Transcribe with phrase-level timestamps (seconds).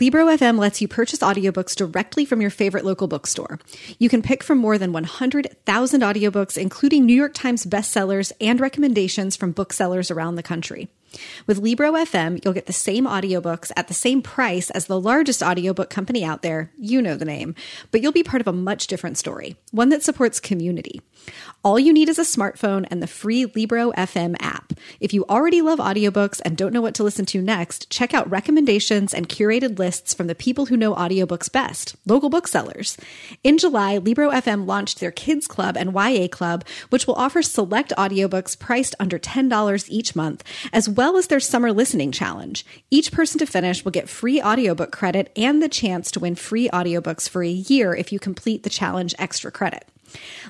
[0.00, 3.60] Libro FM lets you purchase audiobooks directly from your favorite local bookstore.
[4.00, 9.36] You can pick from more than 100,000 audiobooks, including New York Times bestsellers and recommendations
[9.36, 10.88] from booksellers around the country.
[11.46, 15.90] With Libro.fm, you'll get the same audiobooks at the same price as the largest audiobook
[15.90, 16.72] company out there.
[16.76, 17.54] You know the name.
[17.92, 21.02] But you'll be part of a much different story, one that supports community.
[21.64, 24.74] All you need is a smartphone and the free Libro FM app.
[25.00, 28.30] If you already love audiobooks and don't know what to listen to next, check out
[28.30, 32.98] recommendations and curated lists from the people who know audiobooks best, local booksellers.
[33.42, 37.94] In July, Libro FM launched their Kids Club and YA Club, which will offer select
[37.96, 42.66] audiobooks priced under $10 each month, as well as their summer listening challenge.
[42.90, 46.68] Each person to finish will get free audiobook credit and the chance to win free
[46.68, 49.88] audiobooks for a year if you complete the challenge extra credit.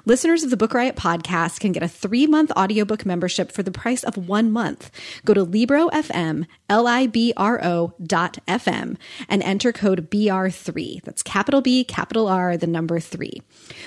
[0.05, 3.71] Listeners of the Book Riot podcast can get a three month audiobook membership for the
[3.71, 4.91] price of one month.
[5.25, 8.97] Go to LibroFM, L I B R O FM,
[9.29, 11.03] and enter code BR3.
[11.03, 13.43] That's capital B, capital R, the number three.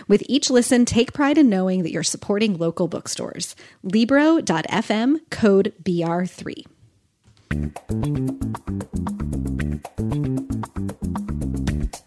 [0.07, 3.55] With each listen, take pride in knowing that you're supporting local bookstores.
[3.83, 6.65] Libro.fm, code BR3.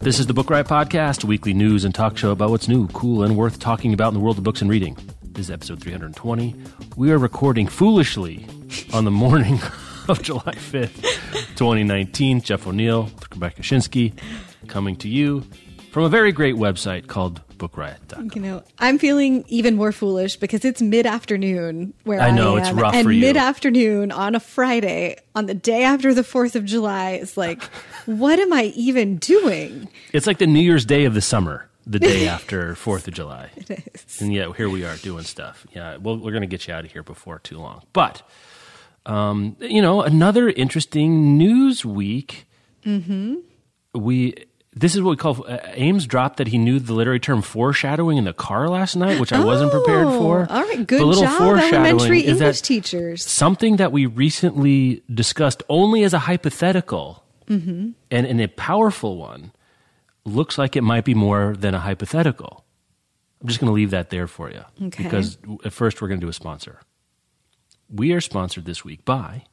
[0.01, 2.87] This is the Book Riot Podcast, a weekly news and talk show about what's new,
[2.87, 4.97] cool, and worth talking about in the world of books and reading.
[5.21, 6.55] This is episode 320.
[6.97, 8.47] We are recording foolishly
[8.93, 9.59] on the morning
[10.09, 11.03] of July 5th,
[11.55, 12.41] 2019.
[12.41, 14.13] Jeff O'Neill, Rebecca Schinsky,
[14.67, 15.43] coming to you
[15.91, 18.31] from a very great website called BookRiot.com.
[18.33, 22.57] You know, I'm feeling even more foolish because it's mid afternoon where I, I am,
[22.57, 26.63] it's rough and mid afternoon on a Friday, on the day after the 4th of
[26.63, 27.61] July, is like,
[28.05, 29.89] what am I even doing?
[30.13, 33.49] It's like the New Year's Day of the summer, the day after 4th of July.
[33.57, 34.21] It is.
[34.21, 35.67] And yet here we are doing stuff.
[35.73, 37.83] Yeah, well, we're going to get you out of here before too long.
[37.91, 38.23] But,
[39.05, 42.45] um, you know, another interesting news week.
[42.85, 43.35] Mm-hmm.
[43.93, 44.35] We
[44.73, 48.17] this is what we call uh, Ames dropped that he knew the literary term foreshadowing
[48.17, 50.47] in the car last night, which I wasn't prepared for.
[50.49, 53.23] Oh, All right, good little job, foreshadowing elementary English teachers.
[53.25, 57.89] something that we recently discussed only as a hypothetical Mm-hmm.
[58.09, 59.51] and in a powerful one
[60.23, 62.63] looks like it might be more than a hypothetical.
[63.41, 65.03] I'm just going to leave that there for you Okay.
[65.03, 66.79] because at first we're going to do a sponsor.
[67.89, 69.43] We are sponsored this week by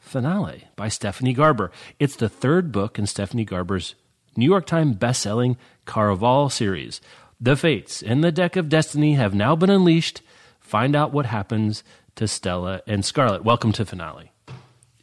[0.00, 1.70] Finale by Stephanie Garber.
[2.00, 3.94] It's the third book in Stephanie Garber's
[4.36, 5.56] New York Times bestselling
[5.86, 7.00] Caraval series.
[7.40, 10.22] The fates and the deck of destiny have now been unleashed.
[10.60, 11.84] Find out what happens
[12.16, 13.44] to Tella and Scarlett.
[13.44, 14.32] Welcome to Finale.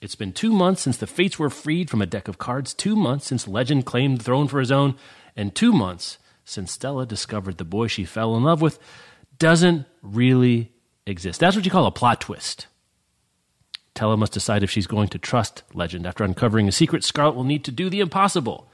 [0.01, 2.95] It's been two months since the fates were freed from a deck of cards, two
[2.95, 4.95] months since Legend claimed the throne for his own,
[5.35, 8.79] and two months since Tella discovered the boy she fell in love with
[9.37, 10.71] doesn't really
[11.05, 11.39] exist.
[11.39, 12.67] That's what you call a plot twist.
[13.93, 16.07] Tella must decide if she's going to trust Legend.
[16.07, 18.71] After uncovering a secret, Scarlett will need to do the impossible.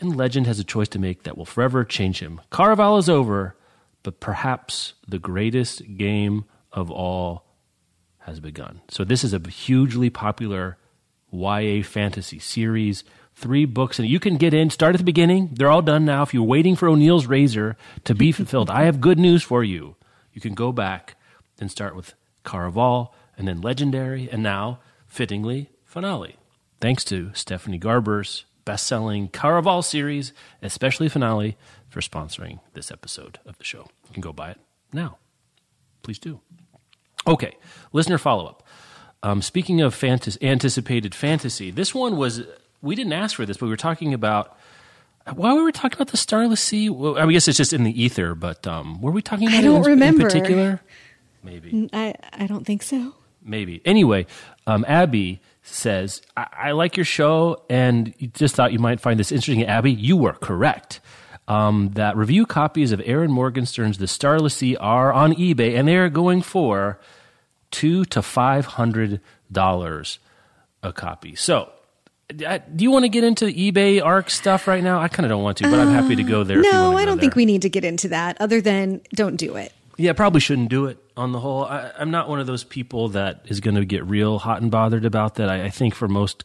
[0.00, 2.40] And Legend has a choice to make that will forever change him.
[2.50, 3.54] Caraval is over,
[4.02, 7.44] but perhaps the greatest game of all
[8.20, 8.80] has begun.
[8.88, 10.78] So this is a hugely popular
[11.30, 13.04] YA fantasy series.
[13.34, 14.70] Three books, and you can get in.
[14.70, 15.50] Start at the beginning.
[15.52, 16.22] They're all done now.
[16.22, 19.96] If you're waiting for O'Neill's razor to be fulfilled, I have good news for you.
[20.32, 21.16] You can go back
[21.58, 26.36] and start with Caraval, and then Legendary, and now, fittingly, Finale.
[26.80, 30.32] Thanks to Stephanie Garber's best-selling Caraval series,
[30.62, 31.56] especially Finale,
[31.88, 33.88] for sponsoring this episode of the show.
[34.06, 34.58] You can go buy it
[34.92, 35.18] now.
[36.04, 36.38] Please do.
[37.26, 37.56] Okay,
[37.92, 38.62] listener follow up.
[39.24, 42.42] Um, speaking of fantas- anticipated fantasy, this one was,
[42.80, 44.56] we didn't ask for this, but we were talking about,
[45.34, 46.90] why were we talking about the Starless Sea?
[46.90, 49.60] Well, I guess it's just in the ether, but um, were we talking about I
[49.62, 50.22] it don't in, remember.
[50.22, 50.80] in particular?
[51.42, 51.90] Maybe.
[51.92, 53.16] I, I don't think so.
[53.42, 53.82] Maybe.
[53.84, 54.26] Anyway,
[54.68, 59.18] um, Abby says, I-, I like your show and you just thought you might find
[59.18, 59.64] this interesting.
[59.64, 61.00] Abby, you were correct.
[61.48, 65.96] Um, that review copies of Erin Morgenstern's The Starless Sea are on eBay and they
[65.96, 67.00] are going for
[67.72, 69.20] two to five hundred
[69.50, 70.18] dollars
[70.82, 71.34] a copy.
[71.34, 71.70] So,
[72.46, 75.00] uh, do you want to get into the eBay ARC stuff right now?
[75.00, 76.60] I kind of don't want to, but I'm happy to go there.
[76.60, 79.72] No, I don't think we need to get into that other than don't do it.
[80.00, 81.64] Yeah, probably shouldn't do it on the whole.
[81.64, 84.70] I, I'm not one of those people that is going to get real hot and
[84.70, 85.50] bothered about that.
[85.50, 86.44] I, I think for most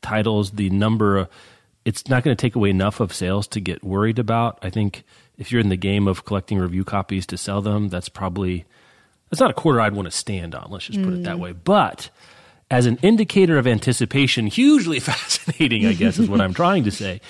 [0.00, 1.28] titles, the number
[1.84, 4.58] it's not going to take away enough of sales to get worried about.
[4.62, 5.04] I think
[5.36, 8.64] if you're in the game of collecting review copies to sell them, that's probably
[9.30, 10.70] that's not a quarter I'd want to stand on.
[10.70, 11.40] Let's just put it that mm.
[11.40, 11.52] way.
[11.52, 12.08] But
[12.70, 17.20] as an indicator of anticipation, hugely fascinating, I guess, is what I'm trying to say.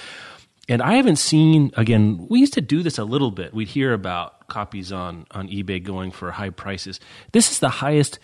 [0.68, 2.26] And I haven't seen again.
[2.30, 3.52] We used to do this a little bit.
[3.52, 7.00] We'd hear about copies on on eBay going for high prices.
[7.32, 8.18] This is the highest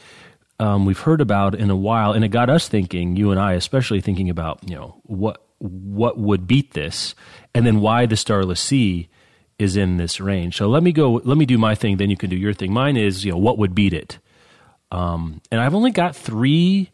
[0.61, 3.17] um, we've heard about in a while, and it got us thinking.
[3.17, 7.15] You and I, especially thinking about you know what what would beat this,
[7.55, 9.09] and then why the Starless Sea
[9.59, 10.57] is in this range.
[10.57, 11.21] So let me go.
[11.25, 11.97] Let me do my thing.
[11.97, 12.73] Then you can do your thing.
[12.73, 14.19] Mine is you know what would beat it.
[14.91, 16.91] Um, and I've only got three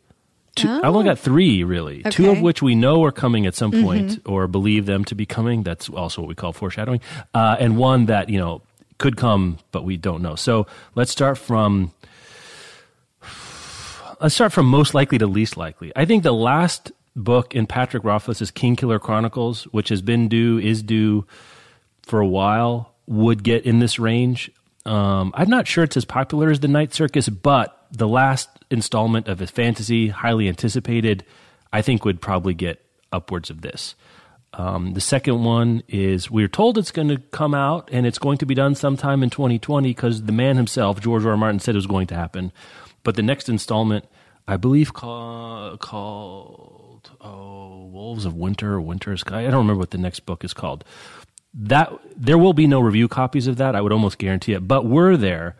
[0.59, 0.81] Two, oh.
[0.83, 2.11] I've only got three really, okay.
[2.11, 4.33] two of which we know are coming at some point mm-hmm.
[4.33, 5.63] or believe them to be coming.
[5.63, 7.01] That's also what we call foreshadowing,
[7.33, 8.63] uh, and one that you know
[8.99, 10.35] could come, but we don't know.
[10.35, 11.93] So let's start from
[14.21, 15.93] let's start from most likely to least likely.
[15.97, 20.83] I think the last book in Patrick Rothfuss's Kingkiller Chronicles, which has been due, is
[20.83, 21.27] due
[22.03, 24.50] for a while, would get in this range.
[24.85, 29.29] Um, I'm not sure it's as popular as the Night Circus, but the last installment
[29.29, 31.25] of his fantasy, highly anticipated,
[31.73, 33.94] I think would probably get upwards of this.
[34.58, 38.38] Um, the second one is we're told it's going to come out and it's going
[38.38, 41.31] to be done sometime in 2020 because the man himself, George R.
[41.31, 41.37] R.
[41.37, 42.50] Martin, said it was going to happen.
[43.05, 44.05] But the next installment,
[44.49, 49.43] I believe, call, called oh, Wolves of Winter or Winter Sky.
[49.43, 50.84] I don't remember what the next book is called.
[51.55, 53.76] That there will be no review copies of that.
[53.76, 54.66] I would almost guarantee it.
[54.66, 55.55] But were there,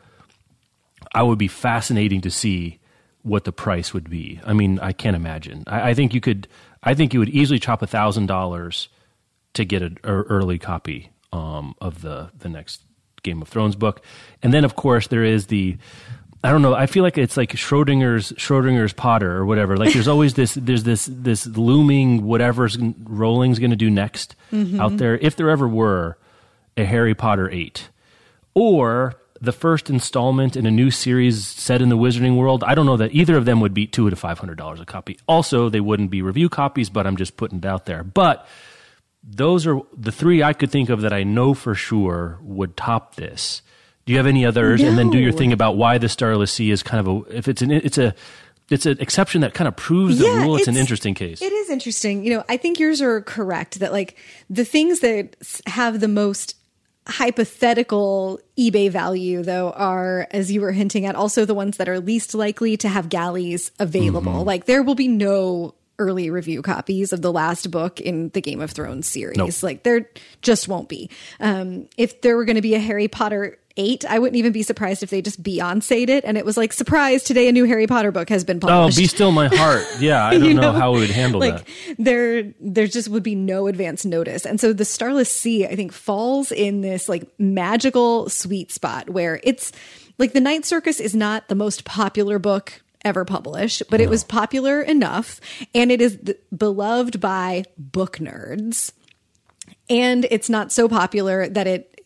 [1.15, 2.81] I would be fascinating to see
[3.23, 4.41] what the price would be.
[4.45, 5.63] I mean, I can't imagine.
[5.69, 6.49] I, I think you could.
[6.83, 8.89] I think you would easily chop a thousand dollars
[9.55, 12.83] to get an early copy um, of the the next
[13.23, 14.03] Game of Thrones book,
[14.43, 15.77] and then of course there is the.
[16.45, 16.73] I don't know.
[16.73, 19.77] I feel like it's like Schrodinger's Schrodinger's Potter or whatever.
[19.77, 24.81] Like there's always this there's this this looming whatever's Rowling's going to do next mm-hmm.
[24.81, 25.19] out there.
[25.19, 26.17] If there ever were
[26.77, 27.89] a Harry Potter eight,
[28.55, 32.87] or the first installment in a new series set in the Wizarding world, I don't
[32.87, 35.19] know that either of them would beat two to five hundred dollars a copy.
[35.27, 38.03] Also, they wouldn't be review copies, but I'm just putting it out there.
[38.03, 38.47] But
[39.23, 43.17] those are the three I could think of that I know for sure would top
[43.17, 43.63] this.
[44.07, 44.81] Do you have any others?
[44.81, 44.89] No.
[44.89, 47.49] And then do your thing about why the Starless Sea is kind of a if
[47.49, 48.15] it's an it's a
[48.71, 50.55] it's an exception that kind of proves the yeah, rule.
[50.55, 51.41] It's, it's, an interesting case.
[51.41, 52.25] It is interesting.
[52.25, 54.17] You know, I think yours are correct that like
[54.51, 55.37] the things that
[55.67, 56.55] have the most
[57.09, 62.01] hypothetical eBay value, though, are, as you were hinting at, also the ones that are
[62.01, 64.33] least likely to have galleys available.
[64.33, 64.47] Mm-hmm.
[64.47, 68.61] Like, there will be no early review copies of the last book in the Game
[68.61, 69.37] of Thrones series.
[69.37, 69.63] Nope.
[69.63, 70.09] Like, there
[70.43, 71.11] just won't be.
[71.41, 74.63] Um, if there were going to be a Harry Potter eight, I wouldn't even be
[74.63, 77.87] surprised if they just Beyonce'd it and it was like, surprise, today a new Harry
[77.87, 78.99] Potter book has been oh, published.
[78.99, 79.87] Oh, be still my heart.
[79.99, 81.97] Yeah, I don't know, know, how we would handle like, that.
[81.99, 84.45] There, there just would be no advance notice.
[84.45, 89.41] And so the Starless Sea, I think, falls in this like magical sweet spot where
[89.43, 89.73] it's
[90.19, 94.05] like the Night Circus is not the most popular book ever published, but no.
[94.05, 95.41] it was popular enough
[95.75, 98.93] and it is th- beloved by book nerds.
[99.89, 101.98] And it's not so popular that it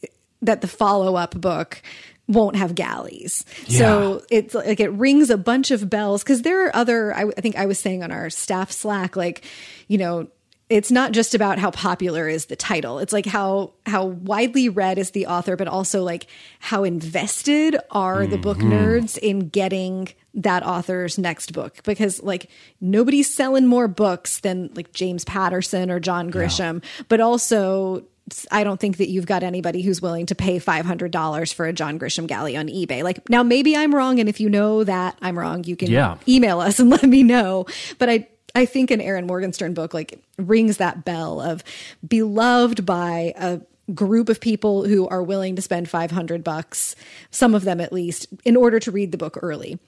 [0.42, 1.80] that the follow up book
[2.28, 3.44] won't have galleys.
[3.66, 3.78] Yeah.
[3.78, 7.40] So it's like it rings a bunch of bells because there are other, I, I,
[7.40, 9.44] think I was saying on our staff Slack, like,
[9.88, 10.28] you know,
[10.72, 12.98] it's not just about how popular is the title.
[12.98, 16.26] It's like how how widely read is the author, but also like
[16.60, 18.30] how invested are mm-hmm.
[18.30, 18.72] the book mm-hmm.
[18.72, 22.48] nerds in getting that author's next book because like
[22.80, 27.04] nobody's selling more books than like James Patterson or John Grisham, yeah.
[27.08, 28.02] but also
[28.50, 31.98] I don't think that you've got anybody who's willing to pay $500 for a John
[31.98, 33.02] Grisham galley on eBay.
[33.02, 36.16] Like now maybe I'm wrong and if you know that I'm wrong, you can yeah.
[36.28, 37.66] email us and let me know.
[37.98, 41.64] But I I think an Erin Morgenstern book like rings that bell of
[42.06, 43.60] beloved by a
[43.94, 46.94] group of people who are willing to spend 500 bucks,
[47.30, 49.78] some of them at least, in order to read the book early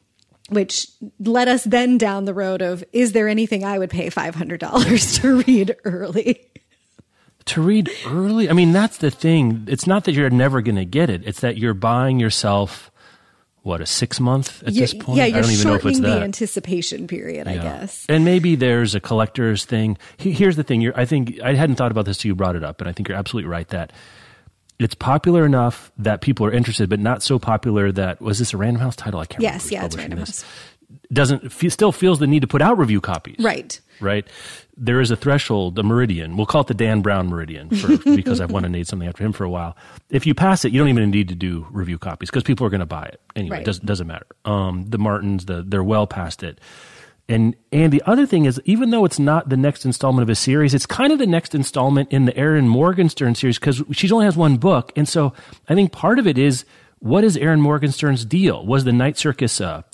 [0.51, 0.89] which
[1.19, 5.43] led us then down the road of is there anything I would pay $500 to
[5.43, 6.51] read early?
[7.47, 8.49] To read early.
[8.49, 9.65] I mean, that's the thing.
[9.69, 11.23] It's not that you're never going to get it.
[11.27, 12.91] It's that you're buying yourself
[13.63, 15.17] what a six month at yeah, this point.
[15.17, 16.19] Yeah, you're I don't even know if it's that.
[16.19, 17.47] the anticipation period.
[17.47, 17.53] Yeah.
[17.53, 18.05] I guess.
[18.09, 19.97] And maybe there's a collector's thing.
[20.19, 20.83] Here's the thing.
[20.83, 22.93] You're, I think I hadn't thought about this till you brought it up, and I
[22.93, 23.93] think you're absolutely right that
[24.79, 28.57] it's popular enough that people are interested, but not so popular that was this a
[28.57, 29.21] Random House title?
[29.21, 29.43] I can't.
[29.43, 30.43] Yes, remember Yes, yeah, it's Random this.
[30.43, 30.51] House.
[31.13, 33.37] Doesn't still feels the need to put out review copies.
[33.39, 34.27] Right right?
[34.77, 36.37] There is a threshold, a meridian.
[36.37, 39.25] We'll call it the Dan Brown meridian for, because I've wanted to name something after
[39.25, 39.77] him for a while.
[40.11, 42.71] If you pass it, you don't even need to do review copies because people are
[42.71, 43.57] going to buy it anyway.
[43.57, 43.63] Right.
[43.63, 44.27] It doesn't, doesn't matter.
[44.45, 46.61] Um, the Martins, the, they're well past it.
[47.27, 50.35] And and the other thing is, even though it's not the next installment of a
[50.35, 54.27] series, it's kind of the next installment in the Erin Morgenstern series because she only
[54.27, 55.33] has one book, and so
[55.67, 56.67] I think part of it is
[56.99, 58.67] what is Erin Morgenstern's deal?
[58.67, 59.85] Was the Night Circus, uh,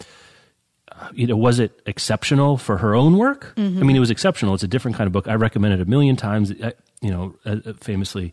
[1.14, 3.52] you know, was it exceptional for her own work?
[3.56, 4.54] I mean, it was exceptional.
[4.54, 5.28] It's a different kind of book.
[5.28, 6.52] I recommend it a million times.
[6.62, 8.32] I, you know, uh, uh, famously,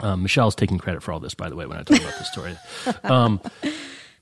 [0.00, 2.30] um, Michelle's taking credit for all this, by the way, when I talk about this
[2.30, 2.56] story.
[3.04, 3.40] Um,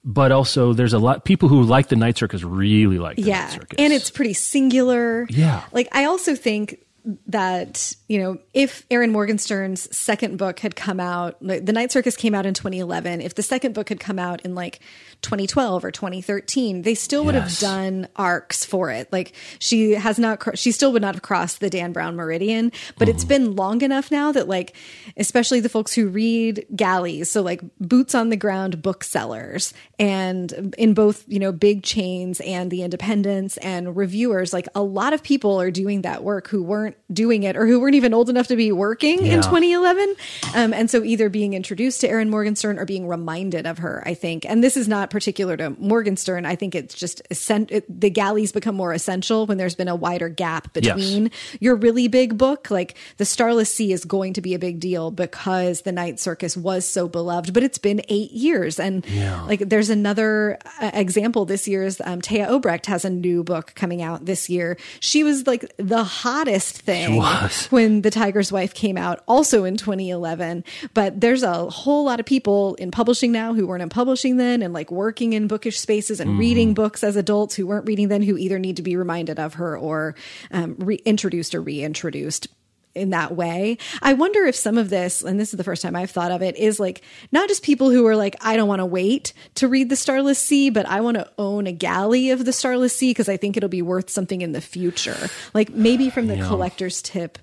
[0.03, 3.43] but also, there's a lot people who like the Night Circus really like the yeah
[3.43, 5.63] Night Circus, and it's pretty singular Yeah.
[5.73, 6.79] like i also think
[7.27, 12.17] that you know if Erin Morgenstern's second book had come out like, the Night Circus
[12.17, 14.81] came out in 2011 if the second book had come out in like
[15.23, 17.61] 2012 or 2013 they still would Yes.
[17.61, 19.13] have done arcs for it.
[19.13, 23.09] Like she has not she still would not have crossed the Dan Brown meridian but
[23.09, 23.29] it's mm-hmm.
[23.29, 24.75] been long enough now that like
[25.17, 30.95] especially the folks who read galleys so like boots on the ground booksellers and in
[30.95, 35.61] both you know big chains and the independents and reviewers like a lot of people
[35.61, 38.57] are doing that work who weren't doing it or who weren't even old enough to
[38.57, 40.15] be working in 2011
[40.55, 44.15] um, and so either being introduced to Erin Morgenstern or being reminded of her I
[44.15, 44.47] think.
[44.49, 46.47] And this is not particular to Morgenstern.
[46.47, 50.29] I think it's just it, the galleys become more essential when there's been a wider
[50.31, 51.31] gap between
[51.61, 55.11] your really big book like the Starless Sea is going to be a big deal
[55.11, 58.81] because the Night Circus was so beloved but it's been eight years.
[58.81, 59.43] And Yeah.
[59.45, 64.01] like there's another uh, example this year's um, Téa Obreht has a new book coming
[64.01, 64.77] out this year.
[65.01, 67.71] She was like the hottest thing was.
[67.91, 70.65] When The Tiger's Wife came out, also in 2011.
[70.95, 74.63] But there's a whole lot of people in publishing now who weren't in publishing then
[74.63, 78.23] and like working in bookish spaces and reading books as adults who weren't reading then,
[78.23, 80.15] who either need to be reminded of her or
[80.53, 82.47] um, reintroduced or reintroduced
[82.93, 83.79] in that way.
[84.03, 86.43] I wonder if some of this, and this is the first time I've thought of
[86.43, 89.69] it, is like not just people who are like, I don't want to wait to
[89.69, 93.11] read the Starless Sea, but I want to own a galley of the Starless Sea
[93.11, 95.17] because I think it'll be worth something in the future.
[95.55, 96.49] Like maybe from the Yeah.
[96.49, 97.39] collector's tip,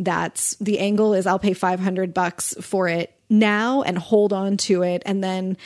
[0.00, 4.82] that's the angle is I'll pay 500 bucks for it now and hold on to
[4.82, 5.56] it and then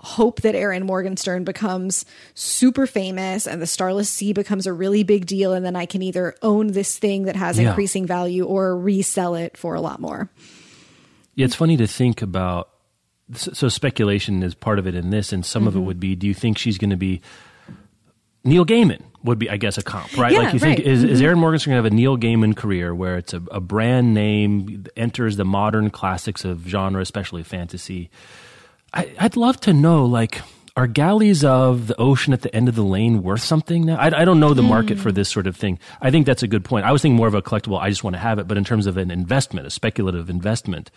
[0.00, 5.26] hope that Erin Morgenstern becomes super famous and the Starless Sea becomes a really big
[5.26, 7.68] deal and then I can either own this thing that has Yeah.
[7.68, 10.30] increasing value or resell it for a lot more.
[11.34, 12.68] Yeah, it's funny to think about.
[13.34, 15.82] So speculation is part of it in this, and some of Mm-hmm.
[15.82, 17.22] it would be: Do you think she's going to be
[18.44, 19.02] Neil Gaiman?
[19.24, 20.32] Would be, I guess, a comp, right?
[20.32, 20.86] Yeah, like you think right.
[20.86, 21.04] Mm-hmm.
[21.04, 23.60] is, is Erin Morgenstern going to have a Neil Gaiman career where it's a, a
[23.60, 28.10] brand name enters the modern classics of genre, especially fantasy?
[28.92, 30.40] I, I'd love to know, like,
[30.76, 33.96] are galleys of the ocean at the end of the lane worth something now?
[33.96, 35.02] I, I don't know the market Hmm.
[35.04, 35.78] for this sort of thing.
[36.00, 36.84] I think that's a good point.
[36.84, 37.78] I was thinking more of a collectible.
[37.80, 40.90] I just want to have it, but in terms of an investment, a speculative investment,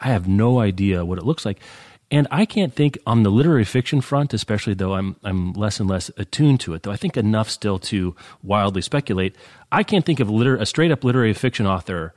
[0.00, 1.60] I have no idea what it looks like.
[2.10, 5.88] And I can't think on the literary fiction front, especially though I'm I'm less and
[5.90, 6.82] less attuned to it.
[6.82, 9.36] Though I think enough still to wildly speculate.
[9.70, 12.14] I can't think of liter- a straight up literary fiction author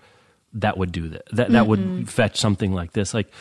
[0.53, 1.23] that would do that.
[1.33, 3.13] That that would fetch something like this.
[3.13, 3.31] Like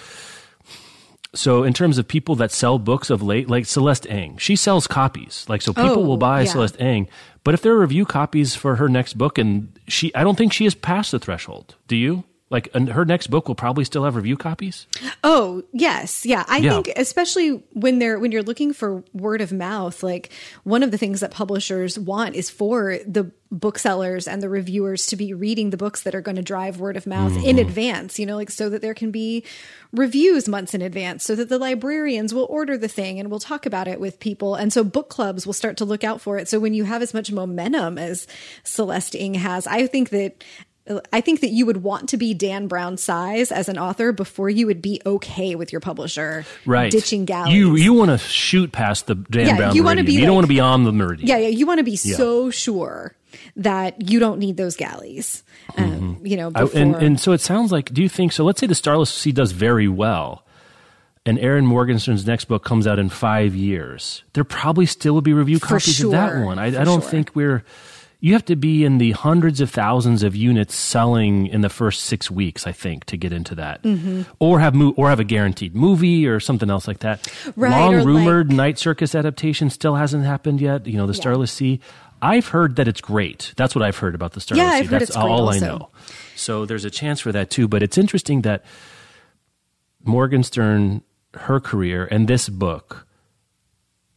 [1.33, 4.89] so in terms of people that sell books of late, like Celeste Ng, she sells
[4.89, 5.47] copies.
[5.49, 6.51] Like so people Oh, will buy yeah.
[6.51, 7.09] Celeste Ng.
[7.45, 10.53] But if there are review copies for her next book and she I don't think
[10.53, 11.77] she has passed the threshold.
[11.87, 12.25] Do you?
[12.51, 14.89] Like and her next book will probably still have review copies?
[15.23, 16.27] Oh, yes.
[16.27, 16.45] Yeah.
[16.49, 16.71] I Yeah.
[16.73, 20.33] think especially when they're when you're looking for word of mouth, like
[20.65, 25.17] one of the things that publishers want is for the booksellers and the reviewers to
[25.17, 27.59] be reading the books that are going to drive word of mouth in mm-hmm.
[27.59, 29.45] advance, you know, like so that there can be
[29.93, 33.67] reviews months in advance so that the librarians will order the thing and we'll talk
[33.67, 34.55] about it with people.
[34.55, 36.49] And so book clubs will start to look out for it.
[36.49, 38.29] So when you have as much momentum as
[38.63, 40.45] Celeste Ng has, I think that
[41.13, 44.51] I think that you would want to be Dan Brown size as an author before
[44.51, 46.91] you would be okay with your publisher Right.
[46.91, 47.55] ditching galleys.
[47.55, 50.35] You you want to shoot past the Dan Yeah, Brown you wanna be you don't
[50.35, 51.29] want to be on the meridian.
[51.29, 53.15] yeah, yeah, you want to be so sure
[53.57, 55.45] that you don't need those galleys.
[55.77, 57.93] Um, You know, I- and and so it sounds like.
[57.95, 58.45] Do you think so?
[58.45, 60.45] Let's say the Starless Sea does very well,
[61.25, 64.25] and Erin Morgenstern's next book comes out in five years.
[64.33, 66.59] There probably still would be review For copies of that one.
[66.59, 67.11] I, I don't sure.
[67.11, 67.63] think we're.
[68.23, 72.03] You have to be in the hundreds of thousands of units selling in the first
[72.03, 74.23] six weeks, I think, to get into that, Mm-hmm.
[74.39, 77.27] or have mo- or have a guaranteed movie or something else like that.
[77.57, 80.87] Right, Long rumored like- Night Circus adaptation still hasn't happened yet.
[80.87, 81.81] You know, the Starless Sea.
[82.23, 83.55] I've heard that it's great.
[83.57, 84.77] That's what I've heard about the Starless Yeah, Sea.
[84.77, 85.79] I've heard That's it's great all I also.
[85.79, 85.89] know.
[86.37, 87.67] So there's a chance for that too.
[87.69, 88.65] But it's interesting that
[90.05, 91.03] Morgenstern,
[91.35, 93.07] her career, and this book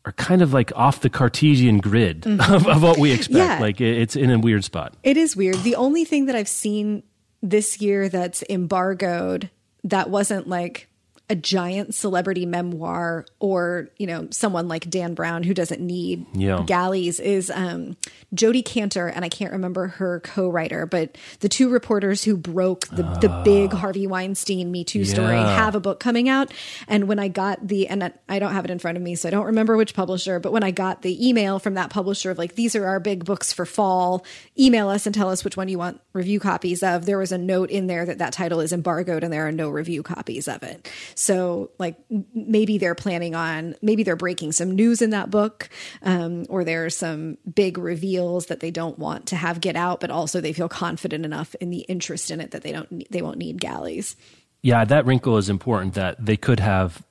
[0.05, 3.38] are kind of like off the Cartesian grid of, of what we expect.
[3.38, 3.51] Mm-hmm.
[3.53, 3.60] Yeah.
[3.60, 4.95] Like it's in a weird spot.
[5.03, 5.57] It is weird.
[5.57, 7.03] The only thing that I've seen
[7.41, 9.50] this year that's embargoed
[9.83, 10.89] that wasn't like
[11.30, 16.63] a giant celebrity memoir or you know someone like Dan Brown who doesn't need Yeah.
[16.68, 17.96] galleys is um,
[18.34, 23.03] Jodi Kantor and I can't remember her co-writer, but the two reporters who broke the
[23.22, 25.56] the big Harvey Weinstein Me Too story Ah.
[25.56, 26.51] Have a book coming out.
[26.89, 29.15] And when I got the and I- I don't have it in front of me,
[29.15, 32.32] so I don't remember which publisher, but when I got the email from that publisher
[32.32, 34.25] of like these are our big books for fall,
[34.60, 37.06] email us and tell us which one you want review copies of.
[37.06, 39.70] There was a note in there that that title is embargoed and there are no
[39.70, 40.89] review copies of it.
[41.15, 41.23] So
[41.80, 41.98] like
[42.34, 45.70] maybe they're planning on maybe they're breaking some news in that book,
[46.01, 50.00] um, or there are some big reveals that they don't want to have get out,
[50.00, 53.22] but also they feel confident enough in the interest in it that they don't they
[53.22, 54.15] won't need galleys.
[54.62, 57.03] Yeah, that wrinkle is important that they could have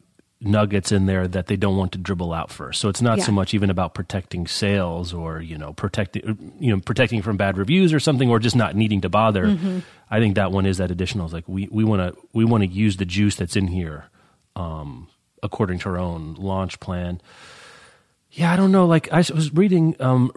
[0.45, 2.81] nuggets in there that they don't want to dribble out first.
[2.81, 3.25] So it's not Yeah.
[3.25, 7.57] so much even about protecting sales or, you know, protecting you know, protecting from bad
[7.59, 9.47] reviews or something or just not needing to bother.
[9.47, 9.79] Mm-hmm.
[10.11, 11.25] I think that one is that additional.
[11.27, 14.05] It's like we we want to we want to use the juice that's in here
[14.57, 15.09] um
[15.43, 17.21] according to our own launch plan.
[18.31, 18.87] Yeah, I don't know.
[18.87, 20.31] Like I was reading um,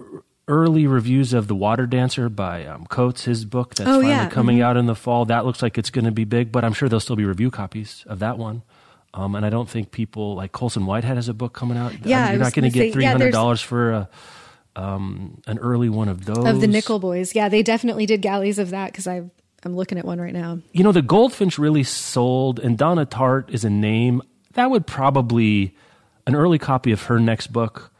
[0.47, 4.29] early reviews of The Water Dancer by um, Coates, his book that's Oh, finally yeah.
[4.29, 5.25] coming out in the fall.
[5.25, 7.49] That looks like it's going to be big, but I'm sure there'll still be review
[7.51, 8.63] copies of that one.
[9.15, 11.93] Um, and I don't think people like Colson Whitehead has a book coming out.
[12.05, 14.09] Yeah, I you're not going to get three yeah, hundred dollars for a,
[14.75, 16.45] um, an early one of those.
[16.45, 17.33] of the Nickel Boys.
[17.33, 19.31] Yeah, they definitely did galleys of that because I'm
[19.63, 20.59] looking at one right now.
[20.73, 24.21] you know, the Goldfinch really sold, and Donna Tartt is a name
[24.55, 25.75] that would probably
[26.27, 27.91] an early copy of her next book.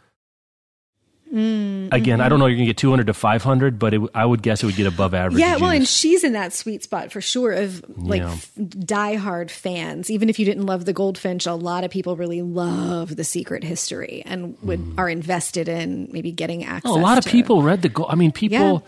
[1.33, 2.45] Mm, Again, I don't know.
[2.45, 5.13] You're gonna get 200 to 500, but it, I would guess it would get above
[5.13, 5.39] average.
[5.39, 8.31] Yeah, well, and she's in that sweet spot for sure of like Yeah.
[8.33, 10.09] f- diehard fans.
[10.11, 13.63] Even if you didn't love the Goldfinch, a lot of people really love the secret
[13.63, 16.91] history and would are invested in maybe getting access.
[16.91, 18.09] Oh, a lot of people read the gold.
[18.11, 18.57] I mean, people.
[18.57, 18.79] Yeah.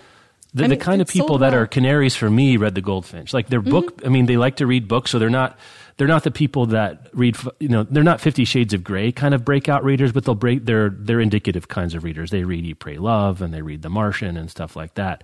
[0.53, 1.61] The, I the mean, kind of people that well.
[1.63, 3.33] are canaries for me read the Goldfinch.
[3.33, 4.01] Like their book.
[4.05, 5.57] I mean, they like to read books, so they're not.
[5.97, 7.35] They're not the people that read.
[7.59, 10.65] You know, they're not Fifty Shades of Grey kind of breakout readers, but they'll break.
[10.65, 12.29] They're they're indicative kinds of readers.
[12.29, 15.23] They read Eat, Pray, Love, and they read The Martian and stuff like that.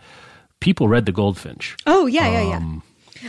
[0.59, 1.75] People read the Goldfinch.
[1.85, 2.53] Oh yeah, yeah, yeah.
[2.53, 2.83] I Um,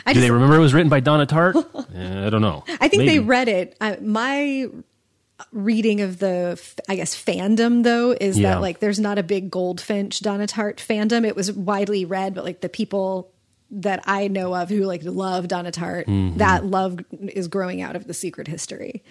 [0.07, 1.55] Do just they remember it was written by Donna Tartt?
[1.95, 2.65] Eh, I don't know.
[2.81, 3.77] I think they read it.
[3.81, 4.69] I, my
[5.53, 8.51] reading of the, i guess, fandom though is Yeah.
[8.55, 11.27] that like there's not a big Goldfinch Donna Tartt fandom.
[11.27, 13.31] It was widely read, but like the people
[13.81, 16.39] that I know of who like love Donna Tartt, Mm-hmm.
[16.39, 19.03] that love is growing out of the secret history.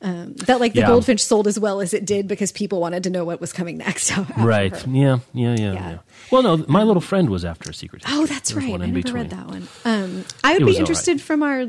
[0.00, 0.86] Um, that like the Yeah.
[0.86, 3.78] Goldfinch sold as well as it did because people wanted to know what was coming
[3.78, 4.12] next.
[4.38, 4.72] Right.
[4.86, 5.54] Yeah, yeah.
[5.56, 5.56] Yeah.
[5.56, 5.72] Yeah.
[5.72, 5.98] Yeah.
[6.30, 6.64] Well, no.
[6.68, 8.04] My little friend was after a secret.
[8.06, 8.74] Oh, that's There right.
[8.74, 9.14] I never between.
[9.14, 9.66] read that one.
[9.84, 11.66] Um, I would be interested from our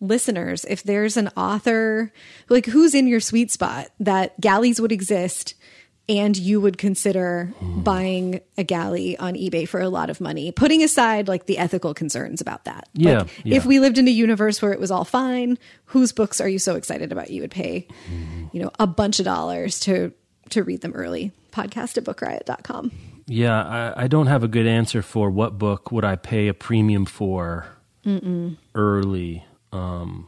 [0.00, 2.12] listeners if there's an author,
[2.48, 5.54] like who's in your sweet spot that galleys would exist
[6.10, 7.80] and you would consider Hmm.
[7.82, 11.94] buying a galley on eBay for a lot of money, putting aside like the ethical
[11.94, 12.88] concerns about that.
[12.94, 13.56] Yeah, Like, yeah.
[13.56, 16.58] If we lived in a universe where it was all fine, whose books are you
[16.58, 18.44] so excited about you would pay, Hmm.
[18.52, 20.12] you know, a bunch of dollars to
[20.50, 21.30] to read them early?
[21.52, 22.90] Podcast at bookriot.com.
[23.28, 23.62] Yeah,
[23.96, 27.04] I, I don't have a good answer for what book would I pay a premium
[27.06, 27.66] for
[28.74, 29.44] early.
[29.72, 30.26] Um,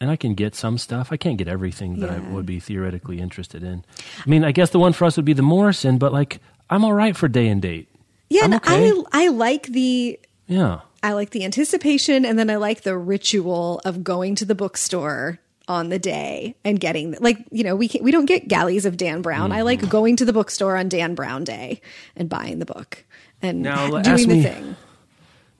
[0.00, 1.08] and I can get some stuff.
[1.10, 3.84] I can't get everything that I would be theoretically interested in.
[4.24, 6.84] I mean, I guess the one for us would be the Morrison, but like I'm
[6.84, 7.88] all right for day and date.
[8.28, 8.90] Yeah, okay.
[8.90, 10.80] I I like the Yeah.
[11.02, 15.38] I like the anticipation and then I like the ritual of going to the bookstore
[15.68, 18.96] on the day and getting like you know we can, we don't get galleys of
[18.96, 19.50] Dan Brown.
[19.52, 19.64] I Mm-hmm.
[19.64, 21.80] like going to the bookstore on Dan Brown Day
[22.16, 23.04] and buying the book
[23.42, 24.76] and Now, doing the me- thing.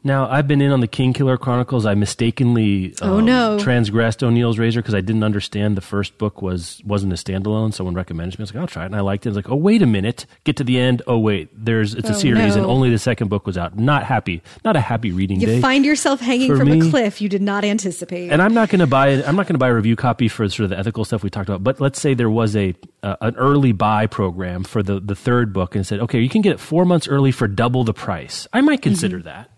[0.07, 1.85] Now I've been in on the Kingkiller Chronicles.
[1.85, 3.59] I mistakenly Oh, um, no.
[3.59, 7.75] transgressed O'Neill's Razor because I didn't understand the first book was wasn't a standalone.
[7.75, 8.43] Someone recommended it to me.
[8.43, 9.29] I was like, I'll try it, and I liked it.
[9.29, 11.03] I was like, oh wait a minute, get to the end.
[11.07, 13.77] Oh wait, there's it's a Oh, series, and only the second book was out.
[13.79, 14.43] Not happy.
[14.65, 15.61] Not a happy reading You day.
[15.61, 18.31] find yourself hanging from a cliff you did not anticipate.
[18.31, 19.09] and I'm not going to buy.
[19.25, 21.31] I'm not going to buy a review copy for sort of the ethical stuff we
[21.31, 21.65] talked about.
[21.65, 25.53] But let's say there was a uh, an early buy program for the the third
[25.53, 28.47] book, and said, okay, you can get it four months early for double the price.
[28.53, 29.51] I might consider that.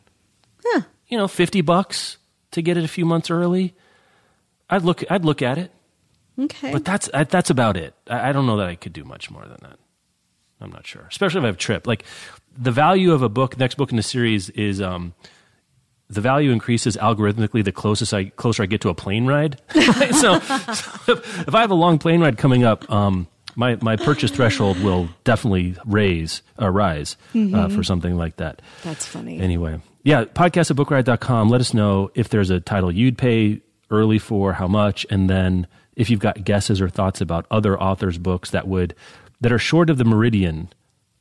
[0.72, 0.80] Huh.
[1.08, 2.18] You know, fifty bucks
[2.52, 3.74] to get it a few months early.
[4.70, 5.02] I'd look.
[5.10, 5.70] I'd look at it.
[6.38, 6.72] okay.
[6.72, 7.94] But that's I- that's about it.
[8.08, 9.78] I, I don't know that I could do much more than that.
[10.60, 11.86] I'm not sure, especially if I have a trip.
[11.86, 12.04] Like
[12.56, 15.14] the value of a book, next book in the series is um,
[16.10, 19.60] the value increases algorithmically the closest I closer I get to a plane ride.
[19.74, 20.40] So, so
[21.12, 24.82] if, if I have a long plane ride coming up, um, my my purchase threshold
[24.82, 28.60] will definitely raise uh, rise uh, for something like that.
[28.82, 29.38] That's funny.
[29.40, 31.50] Anyway, yeah, podcast at bookriot.com.
[31.50, 35.66] Let us know if there's a title you'd pay early for, how much, and then
[35.96, 38.94] if you've got guesses or thoughts about other authors' books that would
[39.42, 40.70] that are short of the meridian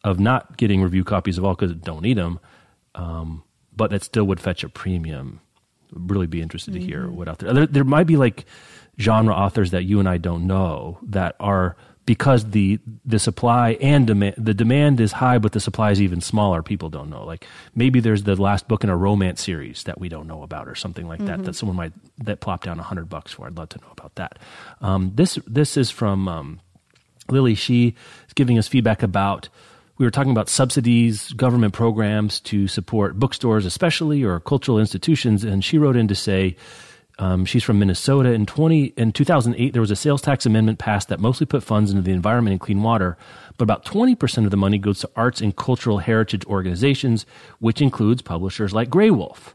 [0.06, 2.40] of not getting review copies of all because don't need them,
[2.96, 3.44] um,
[3.76, 5.42] but that still would fetch a premium.
[5.92, 7.52] Really be interested to hear what out there.
[7.52, 7.68] there.
[7.68, 8.46] There might be like
[8.98, 11.76] genre authors that you and I don't know that are
[12.08, 16.22] because the the supply and demand the demand is high but the supply is even
[16.22, 16.64] smaller.
[16.64, 17.24] People don't know.
[17.24, 20.68] Like maybe there's the last book in a romance series that we don't know about
[20.68, 21.28] or something like mm-hmm.
[21.28, 23.46] that that someone might that plop down a hundred bucks for.
[23.46, 24.40] I'd love to know about that.
[24.82, 26.62] Um, this this is from um,
[27.30, 27.56] lily.
[27.56, 27.94] She
[28.26, 29.50] is giving us feedback about
[29.98, 35.64] we were talking about subsidies government programs to support bookstores especially or cultural institutions and
[35.66, 36.56] she wrote in to say
[37.20, 38.32] um, she's from Minnesota.
[38.32, 41.46] In twenty in two thousand eight, there was a sales tax amendment passed that mostly
[41.46, 43.18] put funds into the environment and clean water,
[43.58, 47.26] but about twenty percent of the money goes to arts and cultural heritage organizations,
[47.60, 49.54] which includes publishers like Graywolf.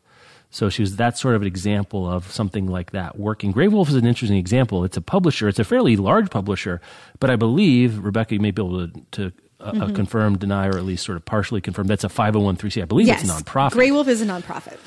[0.51, 3.55] So she was that sort of an example of something like that working.
[3.55, 4.85] Graywolf is an interesting example.
[4.85, 5.49] It's a publisher.
[5.49, 6.81] It's a fairly large publisher,
[7.21, 9.95] but I believe Rebecca, you may be able to, to uh, mm-hmm.
[9.95, 11.89] confirm, deny, or at least sort of partially confirmed.
[11.89, 12.83] that's a 501c.
[12.83, 13.23] I believe yes.
[13.23, 13.73] it's a nonprofit.
[13.73, 14.79] Grey Wolf is a nonprofit.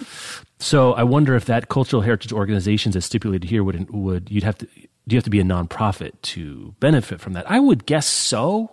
[0.60, 4.58] So I wonder if that cultural heritage organizations as stipulated here would would you'd have
[4.60, 4.66] to
[5.08, 7.50] do you have to be a nonprofit to benefit from that?
[7.50, 8.72] I would guess so.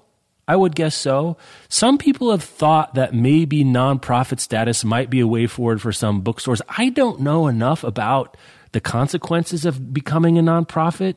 [0.49, 1.37] I would guess so.
[1.69, 6.21] Some people have thought that maybe nonprofit status might be a way forward for some
[6.21, 6.61] bookstores.
[6.69, 8.37] I don't know enough about
[8.73, 11.17] the consequences of becoming a nonprofit.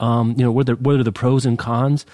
[0.00, 2.06] Um, you know, what are, the, what are the pros and cons?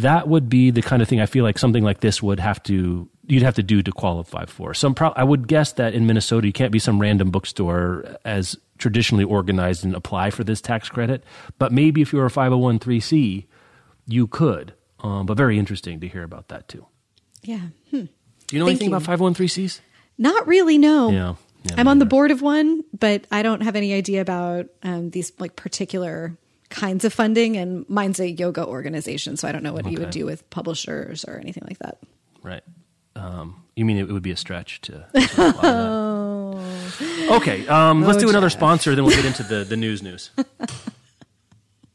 [0.00, 2.62] That would be the kind of thing I feel like something like this would have
[2.64, 4.74] to you'd have to do to qualify for.
[4.74, 8.56] Some pro- I would guess that in Minnesota you can't be some random bookstore as
[8.78, 11.22] traditionally organized and apply for this tax credit.
[11.58, 13.46] But maybe if you were a 501c,
[14.06, 14.74] you could.
[15.00, 16.86] Um, but very interesting to hear about that too.
[17.42, 17.68] Yeah.
[17.90, 18.06] Hmm.
[18.46, 18.96] Do you know Thank anything you.
[18.96, 19.80] about 501c?
[20.18, 21.10] Not really, no.
[21.10, 21.34] Yeah.
[21.64, 25.10] yeah I'm on the board of one, but I don't have any idea about um,
[25.10, 26.36] these like particular
[26.72, 27.56] kinds of funding.
[27.56, 29.92] And mine's a yoga organization, so I don't know what okay.
[29.94, 31.98] you would do with publishers or anything like that.
[32.42, 32.62] Right.
[33.14, 35.06] Um, you mean it would be a stretch to?
[35.14, 35.30] to
[35.62, 36.62] oh.
[37.30, 38.58] Okay, um, let's do another Jeff.
[38.58, 40.30] sponsor, then we'll get into the the news news.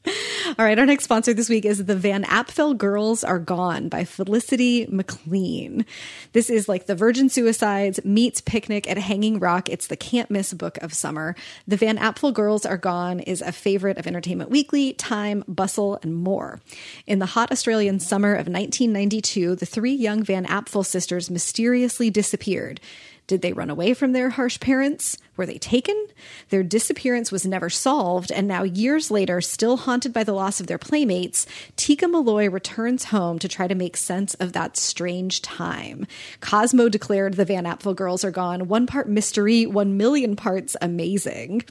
[0.08, 4.06] All right, our next sponsor this week is the Van Apfel Girls Are Gone by
[4.06, 5.86] Felicity McLean.
[6.32, 9.70] This is like the Virgin Suicides meets Picnic at Hanging Rock.
[9.70, 11.36] It's the can't miss book of summer.
[11.68, 16.16] The Van Apfel Girls Are Gone is a favorite of Entertainment Weekly, Time, Bustle, and
[16.16, 16.62] more.
[17.06, 22.80] In the hot Australian summer of 1992, the three young Van Apfel sisters mysteriously disappeared.
[23.28, 25.18] Did they run away from their harsh parents?
[25.36, 26.08] Were they taken?
[26.50, 30.68] Their disappearance was never solved, and now, years later, still haunted by the loss of
[30.68, 36.08] their playmates, Tikka Molloy returns home to try to make sense of that strange time.
[36.40, 41.64] Cosmo declared the Van Apfel girls are gone, one part mystery, one million parts amazing.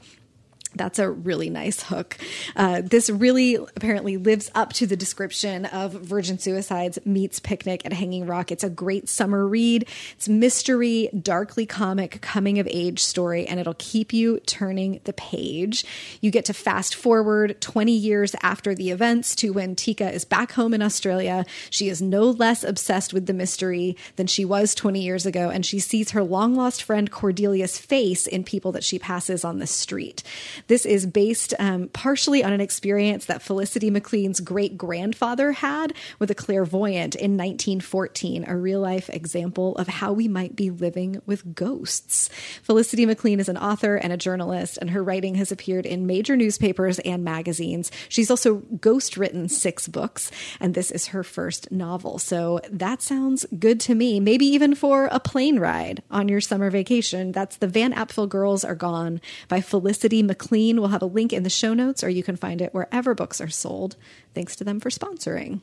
[0.75, 2.17] That's a really nice hook.
[2.55, 7.93] Uh, this really apparently lives up to the description of Virgin Suicides meets Picnic at
[7.93, 8.51] Hanging Rock.
[8.51, 9.87] It's a great summer read.
[10.13, 15.85] It's mystery, darkly comic, coming of age story, and it'll keep you turning the page.
[16.21, 20.51] You get to fast forward 20 years after the events to when Tikka is back
[20.53, 21.45] home in Australia.
[21.69, 25.65] She is no less obsessed with the mystery than she was 20 years ago, and
[25.65, 29.67] she sees her long lost friend Cordelia's face in people that she passes on the
[29.67, 30.23] street.
[30.67, 36.31] This is based um, partially on an experience that Felicity McLean's great grandfather had with
[36.31, 41.55] a clairvoyant in 1914, a real life example of how we might be living with
[41.55, 42.29] ghosts.
[42.63, 46.35] Felicity McLean is an author and a journalist, and her writing has appeared in major
[46.35, 47.91] newspapers and magazines.
[48.09, 52.19] She's also ghost written six books, and this is her first novel.
[52.19, 54.19] So that sounds good to me.
[54.19, 57.31] Maybe even for a plane ride on your summer vacation.
[57.31, 61.43] That's The Van Apfel Girls Are Gone by Felicity McLean We'll have a link in
[61.43, 63.95] the show notes, or you can find it wherever books are sold.
[64.33, 65.61] Thanks to them for sponsoring.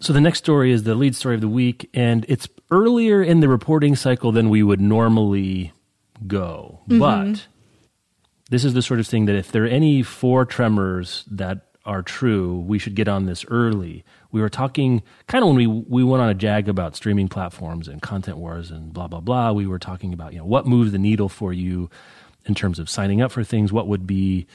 [0.00, 3.40] So the next story is the lead story of the week, and it's earlier in
[3.40, 5.72] the reporting cycle than we would normally
[6.26, 6.80] go.
[6.88, 6.98] Mm-hmm.
[6.98, 7.46] But
[8.50, 12.02] this is the sort of thing that if there are any four tremors that are
[12.02, 14.04] true, we should get on this early.
[14.32, 17.88] We were talking kind of when we we went on a jag about streaming platforms
[17.88, 19.52] and content wars and blah blah blah.
[19.52, 21.90] We were talking about you know what moves the needle for you
[22.46, 24.46] in terms of signing up for things, what would be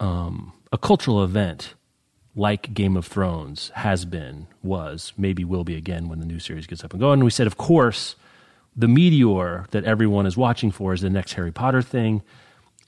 [0.00, 1.74] um, a cultural event
[2.34, 6.66] like Game of Thrones has been, was, maybe will be again when the new series
[6.66, 7.14] gets up and going.
[7.14, 8.16] And we said, of course,
[8.74, 12.22] the meteor that everyone is watching for is the next Harry Potter thing.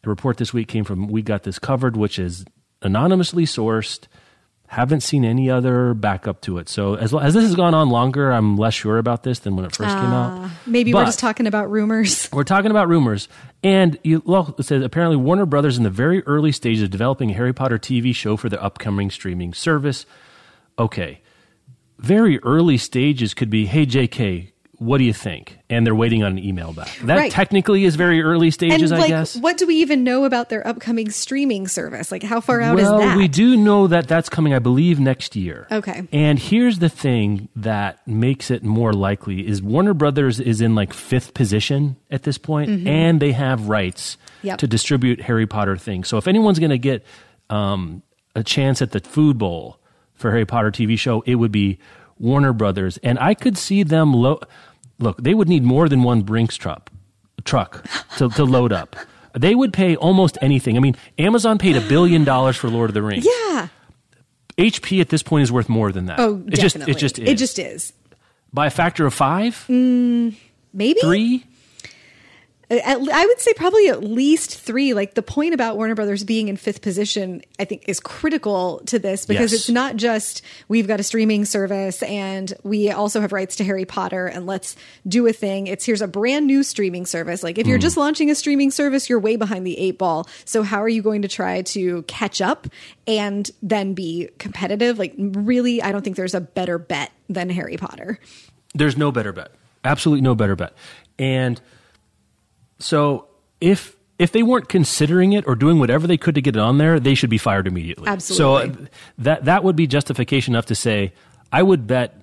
[0.02, 2.44] A report this week came from We Got This Covered, which is
[2.82, 4.06] anonymously sourced
[4.68, 6.68] haven't seen any other backup to it.
[6.68, 9.64] So as as this has gone on longer, I'm less sure about this than when
[9.64, 10.30] it first uh, came out.
[10.32, 12.28] Ah, maybe but we're just talking about rumors.
[12.32, 13.28] We're talking about rumors,
[13.62, 17.30] and you, well, it says apparently Warner Brothers in the very early stages of developing
[17.30, 20.06] a Harry Potter TV show for their upcoming streaming service.
[20.78, 21.20] Okay,
[21.98, 24.53] very early stages could be, hey J.K.,
[24.84, 25.58] what do you think?
[25.70, 26.96] And they're waiting on an email back.
[27.04, 27.30] That Right.
[27.32, 29.34] technically is very early stages, and I guess.
[29.36, 32.12] what do we even know about their upcoming streaming service?
[32.12, 32.96] Like, how far out well, is that?
[32.98, 35.66] Well, we do know that that's coming, I believe, next year.
[35.72, 36.02] Okay.
[36.12, 40.92] And here's the thing that makes it more likely is Warner Brothers is in like
[40.92, 44.46] fifth position at this point, and they have rights Mm-hmm.
[44.48, 44.58] Yep.
[44.58, 46.06] to distribute Harry Potter things.
[46.08, 47.02] So if anyone's going to get
[47.48, 48.02] um,
[48.36, 49.78] a chance at the Food Bowl
[50.14, 51.78] for Harry Potter TV show, it would be
[52.18, 54.12] Warner Brothers, and I could see them.
[54.12, 54.40] Lo-
[54.98, 56.90] look, they would need more than one Brinks truck
[57.44, 57.84] truck
[58.16, 58.96] to, to load up.
[59.34, 60.76] They would pay almost anything.
[60.76, 63.26] I mean, Amazon paid a billion dollars for Lord of the Rings.
[63.26, 63.68] Yeah.
[64.56, 66.20] HP at this point is worth more than that.
[66.20, 66.92] Oh, it just definitely.
[66.92, 67.28] it just is.
[67.28, 67.92] It just is.
[68.52, 70.34] by a factor of five, mm,
[70.72, 71.44] Maybe three.
[72.70, 74.94] Uh, at, I would say probably at least three.
[74.94, 78.98] Like the point about Warner Brothers being in fifth position, I think is critical to
[78.98, 79.60] this because Yes.
[79.60, 83.84] it's not just we've got a streaming service and we also have rights to Harry
[83.84, 85.66] Potter and let's do a thing.
[85.66, 87.42] It's here's a brand new streaming service.
[87.42, 87.82] Like if you're mm.
[87.82, 90.28] just launching a streaming service, you're way behind the eight ball.
[90.44, 92.66] So how are you going to try to catch up
[93.06, 94.98] and then be competitive?
[94.98, 98.18] Like really, I don't think there's a better bet than Harry Potter.
[98.74, 99.52] There's no better bet.
[99.84, 100.72] Absolutely no better bet.
[101.18, 101.60] And
[102.78, 103.28] so
[103.60, 106.78] if if they weren't considering it or doing whatever they could to get it on
[106.78, 108.06] there, they should be fired immediately.
[108.06, 108.74] Absolutely.
[108.74, 108.86] So uh,
[109.18, 111.12] that that would be justification enough to say
[111.52, 112.20] I would bet.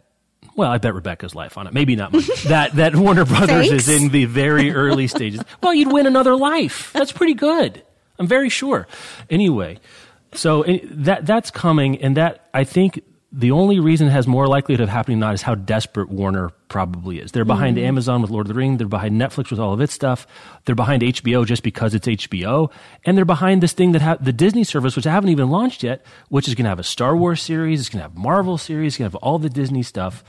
[0.55, 1.73] Well, I bet Rebecca's life on it.
[1.73, 2.23] Maybe not mine.
[2.47, 3.87] that that Warner Brothers Thanks.
[3.87, 5.41] is in the very early stages.
[5.61, 6.91] Well, you'd win another life.
[6.93, 7.83] That's pretty good.
[8.19, 8.87] I'm very sure.
[9.29, 9.79] Anyway,
[10.33, 13.01] so eh, that that's coming, and that I think
[13.33, 17.19] the only reason it has more likelihood of happening not is how desperate Warner probably
[17.19, 17.31] is.
[17.31, 17.85] They're behind mm-hmm.
[17.85, 18.75] Amazon with Lord of the Ring.
[18.75, 20.27] They're behind Netflix with all of its stuff.
[20.65, 22.71] They're behind HBO just because it's HBO,
[23.05, 25.81] and they're behind this thing that ha- the Disney service, which I haven't even launched
[25.81, 27.79] yet, which is going to have a Star Wars series.
[27.79, 28.93] It's going to have Marvel series.
[28.93, 30.25] It's going to have all the Disney stuff.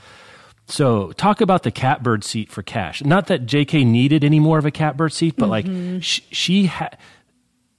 [0.67, 3.03] So talk about the catbird seat for cash.
[3.03, 3.83] Not that J.K.
[3.83, 5.99] needed any more of a catbird seat, but like mm-hmm.
[5.99, 6.97] sh- she had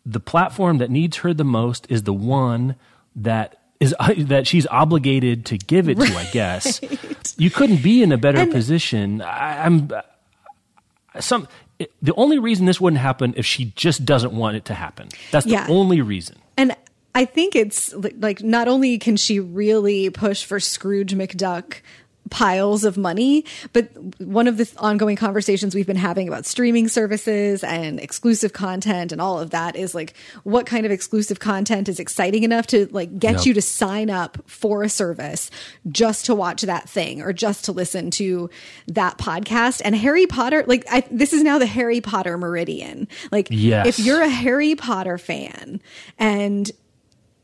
[0.04, 2.76] the platform that needs her the most is the one
[3.16, 6.14] that is that she's obligated to give it to.
[6.16, 6.80] I guess
[7.36, 9.20] you couldn't be in a better And- position.
[9.22, 9.90] I, I'm
[11.20, 11.48] some.
[12.02, 15.08] The only reason this wouldn't happen if she just doesn't want it to happen.
[15.32, 16.36] That's the only reason.
[16.56, 16.76] And
[17.16, 21.80] I think it's like not only can she really push for Scrooge McDuck
[22.30, 23.88] piles of money, but
[24.20, 29.20] one of the ongoing conversations we've been having about streaming services and exclusive content and
[29.20, 33.18] all of that is like what kind of exclusive content is exciting enough to like
[33.18, 33.46] get Yep.
[33.46, 35.50] you to sign up for a service
[35.90, 38.48] just to watch that thing or just to listen to
[38.88, 43.48] that podcast and Harry Potter like I, this is now the Harry Potter meridian like
[43.50, 43.86] Yes.
[43.86, 45.80] if you're a Harry Potter fan
[46.18, 46.70] and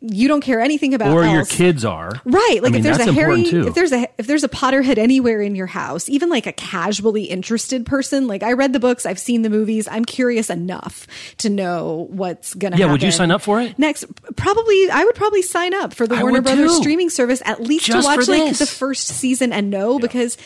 [0.03, 3.07] you don't care anything about Or your kids are Right, like I mean, if there's
[3.07, 6.47] a Harry, if there's a if there's a Potterhead anywhere in your house, even like
[6.47, 10.49] a casually interested person, like I read the books, I've seen the movies, I'm curious
[10.49, 11.07] enough
[11.39, 12.87] to know what's gonna happen.
[12.89, 13.79] Yeah, would you sign up for it?
[13.79, 14.05] Next,
[14.37, 16.77] probably I would probably sign up for the I Warner Brothers too.
[16.81, 18.59] streaming service at least Just to watch like this.
[18.59, 20.39] the first season and know because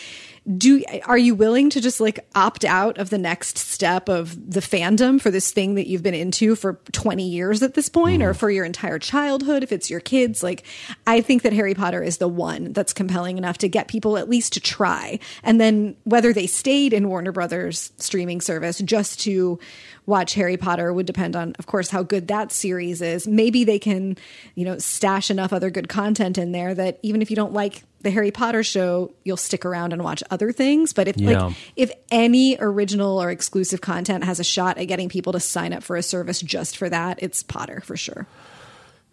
[0.56, 4.60] do are you willing to just like opt out of the next step of the
[4.60, 8.22] fandom for this thing that you've been into for 20 years at this point?
[8.22, 8.26] Mm.
[8.26, 10.42] or for your entire childhood if it's your kids?
[10.42, 10.64] Like
[11.06, 14.28] i think that harry potter is the one that's compelling enough to get people at
[14.28, 15.18] least to try.
[15.42, 19.58] And then whether they stayed in warner brothers streaming service just to
[20.06, 23.78] watch harry potter would depend on of course how good that series is maybe they
[23.78, 24.16] can
[24.54, 27.82] you know stash enough other good content in there that even if you don't like
[28.02, 30.92] the Harry Potter show, you'll stick around and watch other things.
[30.92, 31.44] But if Yeah.
[31.44, 35.72] like if any original or exclusive content has a shot at getting people to sign
[35.72, 38.26] up for a service just for that, it's Potter for sure.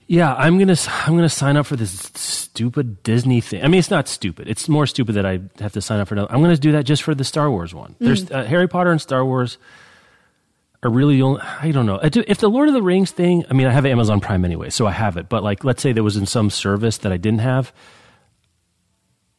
[0.08, 0.76] Yeah, I'm gonna
[1.06, 3.64] I'm gonna sign up for this stupid Disney thing.
[3.64, 4.50] I mean, it's not stupid.
[4.50, 6.16] It's more stupid that I have to sign up for.
[6.16, 6.34] Another.
[6.34, 7.96] I'm gonna do that just for the Star Wars one.
[8.00, 9.58] There's uh, Harry Potter and Star Wars
[10.84, 11.42] are really only.
[11.42, 13.46] I don't know if the Lord of the Rings thing.
[13.50, 15.30] I mean, I have Amazon Prime anyway, so I have it.
[15.30, 17.72] But like, let's say there was in some service that I didn't have.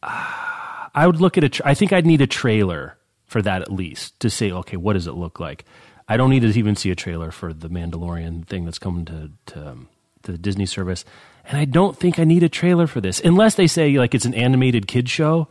[0.02, 1.48] ah, I would look at a.
[1.48, 4.92] Tra- I think I'd need a trailer for that at least to say, okay, what
[4.94, 5.64] does it look like?
[6.08, 9.30] I don't need to even see a trailer for the Mandalorian thing that's coming to
[9.46, 9.88] to, um,
[10.24, 11.04] to the Disney service,
[11.44, 14.24] and I don't think I need a trailer for this unless they say like it's
[14.24, 15.48] an animated kid show,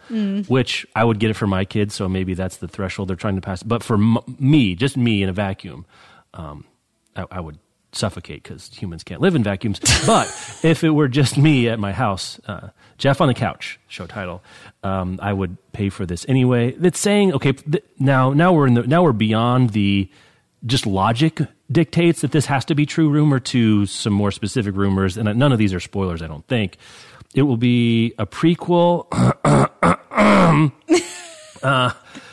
[0.47, 1.93] which I would get it for my kids.
[1.95, 3.62] So maybe that's the threshold they're trying to pass.
[3.63, 5.86] But for m- me, just me in a vacuum,
[6.34, 6.65] um,
[7.15, 7.58] I, I would
[7.93, 9.80] suffocate because humans can't live in vacuums.
[10.08, 10.27] But
[10.63, 14.41] if it were just me at my house, uh, Jeff on the couch, show title,
[14.84, 16.71] um, I would pay for this anyway.
[16.71, 17.51] That's saying okay.
[17.51, 20.10] Th- now, now we're in the now we're beyond the
[20.65, 21.39] just logic
[21.71, 25.51] dictates that this has to be true rumor to some more specific rumors, and none
[25.51, 26.21] of these are spoilers.
[26.21, 26.77] I don't think
[27.34, 29.07] it will be a prequel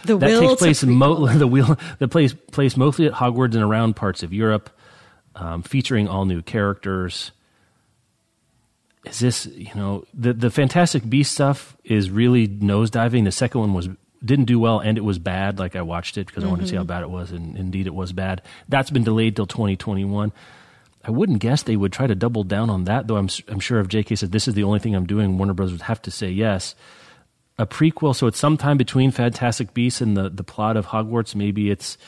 [0.08, 3.62] The that takes place in mo- the wheel the place place mostly at Hogwarts and
[3.62, 4.70] around parts of Europe,
[5.34, 7.30] um, featuring all new characters.
[9.04, 13.24] Is this you know the the Fantastic Beast stuff is really nosediving.
[13.24, 13.88] The second one was
[14.24, 15.58] didn't do well and it was bad.
[15.58, 16.88] Like I watched it because I wanted to see how mm-hmm.
[16.88, 18.42] bad it was, and indeed it was bad.
[18.68, 20.32] That's been delayed till 2021.
[21.04, 23.16] I wouldn't guess they would try to double down on that, though.
[23.16, 24.16] I'm I'm sure if J.K.
[24.16, 25.72] said this is the only thing I'm doing, Warner Bros.
[25.72, 26.74] would have to say yes.
[27.60, 31.34] A prequel, so it's sometime between Fantastic Beasts and the the plot of Hogwarts.
[31.34, 31.98] Maybe it's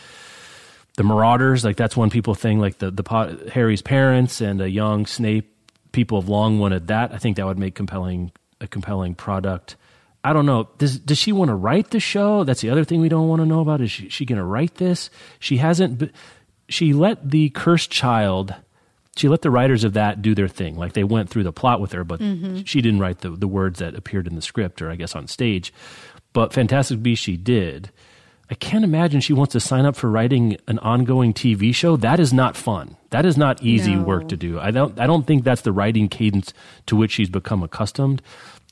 [0.97, 4.69] the Marauders, like that's one people thing, like the the po- Harry's parents and a
[4.69, 5.57] young Snape.
[5.93, 7.13] People have long wanted that.
[7.13, 9.77] I think that would make compelling a compelling product.
[10.23, 10.69] I don't know.
[10.79, 12.45] Does does she want to write the show?
[12.45, 13.81] That's the other thing we don't want to know about.
[13.81, 15.11] Is she, she going to write this?
[15.39, 16.11] She hasn't.
[16.69, 18.55] She let the cursed child.
[19.17, 20.77] She let the writers of that do their thing.
[20.77, 22.63] Like they went through the plot with her, but mm-hmm.
[22.65, 25.27] she didn't write the the words that appeared in the script or I guess on
[25.27, 25.73] stage.
[26.33, 27.91] But Fantastic Beasts, she did.
[28.51, 31.97] I can't imagine she wants to sign up for writing an ongoing TV show.
[31.97, 32.97] That is not fun.
[33.11, 34.03] That is not easy No.
[34.03, 34.59] work to do.
[34.59, 34.99] I don't.
[34.99, 36.53] I don't think that's the writing cadence
[36.87, 38.23] to which she's become accustomed.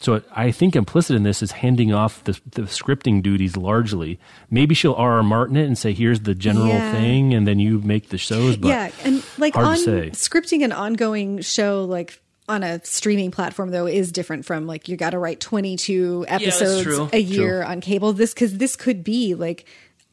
[0.00, 4.18] So I think implicit in this is handing off the, the scripting duties largely.
[4.50, 5.14] Maybe she'll R.
[5.16, 5.22] R.
[5.22, 6.92] Martin it and say, "Here's the general Yeah.
[6.92, 8.56] thing," and then you make the shows.
[8.56, 10.10] But yeah, and like hard on to say.
[10.10, 14.96] scripting an ongoing show like on a streaming platform though is different from like you
[14.96, 17.08] got to write 22 episodes true.
[17.12, 17.70] a year True.
[17.70, 19.66] on cable this cuz this could be like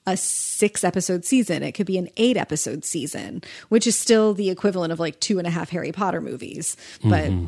[0.05, 4.49] a 6 episode season it could be an 8 episode season which is still the
[4.49, 7.45] equivalent of like two and a half harry potter movies but Mm-hmm.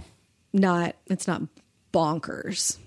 [0.54, 1.42] not it's not
[1.98, 2.78] bonkers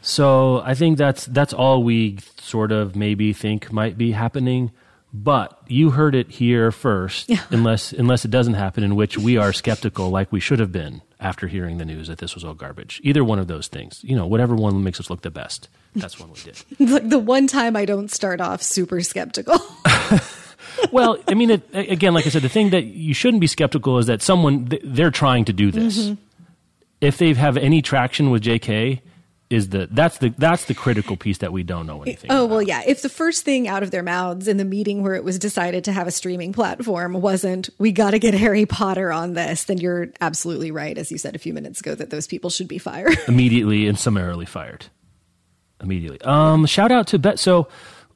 [0.00, 4.72] So I think that's that's all we sort of maybe think might be happening.
[5.10, 9.52] But you heard it here first, unless unless it doesn't happen, in which we are
[9.52, 13.00] skeptical, like we should have been after hearing the news that this was all garbage.
[13.02, 15.68] Either one of those things, you know, whatever one makes us look the best.
[15.96, 16.56] That's one we did.
[16.92, 19.58] like the one time i don't start off super skeptical
[20.92, 23.98] well, I mean, it, again, like I said, the thing that you shouldn't be skeptical
[23.98, 25.98] is that someone they're trying to do this.
[25.98, 26.22] Mm-hmm.
[27.00, 29.02] If they have any traction with J.K.,
[29.50, 32.30] is the that's the that's the critical piece that we don't know anything.
[32.30, 32.50] Oh, about.
[32.50, 32.82] well, yeah.
[32.86, 35.84] If the first thing out of their mouths in the meeting where it was decided
[35.84, 39.78] to have a streaming platform wasn't, we got to get Harry Potter on this, then
[39.78, 42.78] you're absolutely right, as you said a few minutes ago, that those people should be
[42.78, 43.16] fired.
[43.28, 44.86] immediately and summarily fired.
[45.80, 46.20] Immediately.
[46.22, 47.38] Um, shout out to Bet.
[47.38, 47.68] So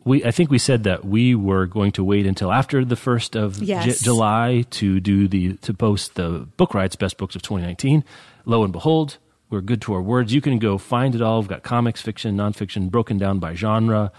[0.05, 3.37] we, I think we said that we were going to wait until after the first
[3.37, 8.05] of J- July to do the to post the Book Riot's best books of 2019.
[8.45, 9.19] Lo and behold,
[9.51, 10.33] we're good to our words.
[10.33, 11.41] You can go find it all.
[11.41, 14.11] We've got comics, fiction, nonfiction, broken down by genre.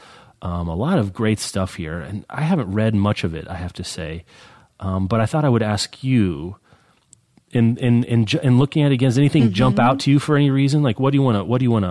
[0.41, 3.47] Um, a lot of great stuff here, and I haven't read much of it.
[3.47, 4.25] I have to say,
[4.79, 6.57] um, but I thought I would ask you
[7.51, 9.85] in in in, in looking at it again, does anything jump Mm-hmm.
[9.87, 10.83] out to you for any reason?
[10.83, 11.85] Like, what do you want to what do you want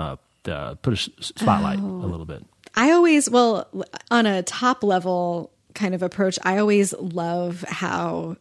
[0.44, 2.04] to uh, put a spotlight Oh.
[2.04, 2.44] a little bit?
[2.74, 3.68] I always, well,
[4.10, 8.36] on a top level kind of approach, I always love how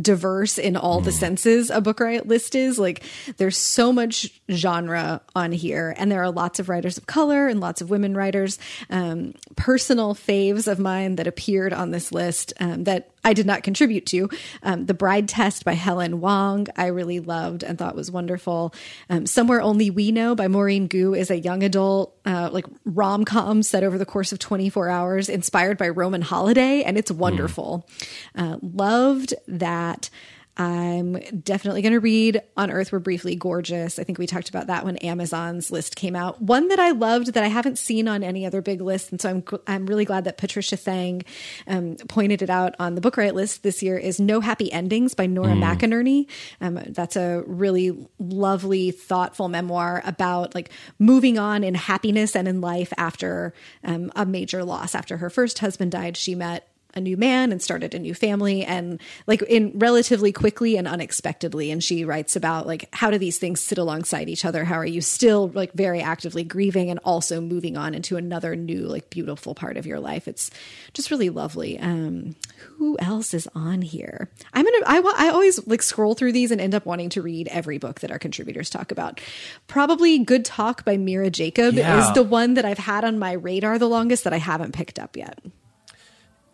[0.00, 2.78] diverse in all the senses a book riot list is.
[2.78, 3.02] Like
[3.36, 7.60] there's so much genre on here and there are lots of writers of color and
[7.60, 8.58] lots of women writers.
[8.90, 13.62] Um, personal faves of mine that appeared on this list um, that i did not
[13.62, 14.28] contribute to.
[14.62, 18.74] Um, the bride test by helen hoang i really loved and thought was wonderful.
[19.08, 23.62] Um, somewhere only we know by maurene goo is a young adult uh, like rom-com
[23.62, 27.88] set over the course of 24 hours inspired by roman holiday and it's wonderful.
[28.34, 30.10] Uh, loved that
[30.56, 33.98] I'm definitely going to read On Earth We're Briefly Gorgeous.
[33.98, 36.42] I think we talked about that when Amazon's list came out.
[36.42, 39.30] One that I loved that I haven't seen on any other big list, and so
[39.30, 41.24] I'm I'm really glad that Patricia Thang
[41.66, 45.14] um, pointed it out on the Book Riot list this year is No Happy Endings
[45.14, 46.26] by Nora McInerney.
[46.60, 52.60] Um, that's a really lovely, thoughtful memoir about like moving on in happiness and in
[52.60, 54.94] life after um, a major loss.
[54.94, 58.64] After her first husband died, she met a new man and started a new family
[58.64, 61.70] and like in relatively quickly and unexpectedly.
[61.70, 64.64] And she writes about like how do these things sit alongside each other?
[64.64, 68.80] How are you still like very actively grieving and also moving on into another new
[68.86, 70.28] like beautiful part of your life?
[70.28, 70.50] It's
[70.92, 71.78] just really lovely.
[71.78, 72.34] Um
[72.76, 74.28] who else is on here?
[74.52, 77.48] I'm gonna i, I always like scroll through these and end up wanting to read
[77.48, 79.20] every book that our contributors talk about.
[79.66, 82.08] Probably good talk by mira jacob Yeah.
[82.08, 84.98] is the one that i've had on my radar the longest that i haven't picked
[84.98, 85.38] up yet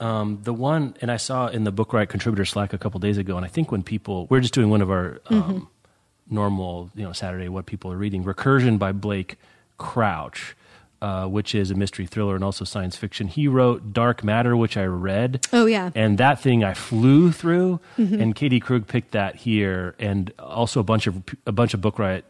[0.00, 3.18] Um, the one, and I saw in the Book Riot contributor Slack a couple days
[3.18, 5.64] ago, and I think when people we're just doing one of our um, Mm-hmm.
[6.34, 9.38] normal, you know, Saturday what people are reading, Recursion by Blake
[9.76, 10.54] Crouch.
[11.00, 13.28] Uh, which is a mystery thriller and also science fiction.
[13.28, 15.46] He wrote Dark Matter, which I read.
[15.52, 15.90] Oh, yeah.
[15.94, 17.78] and that thing I flew through.
[17.96, 18.20] Mm-hmm.
[18.20, 22.00] And Katie Krug picked that here, and also a bunch of a bunch of Book
[22.00, 22.24] Riot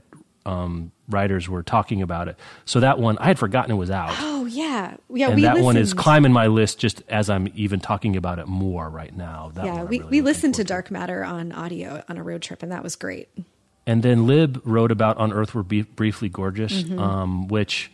[0.45, 2.37] um, writers were talking about it.
[2.67, 4.13] So that one I had forgotten it was out.
[4.49, 5.27] Yeah, yeah.
[5.29, 8.47] and we that one is climbing my list just as I'm even talking about it
[8.49, 9.51] more right now.
[9.55, 12.63] That Yeah, we, really we listened to Dark Matter on audio on a road trip,
[12.63, 13.29] and that was great.
[13.87, 16.99] And then Lib wrote about On Earth We're Be- Briefly Gorgeous, Mm-hmm.
[16.99, 17.91] um, which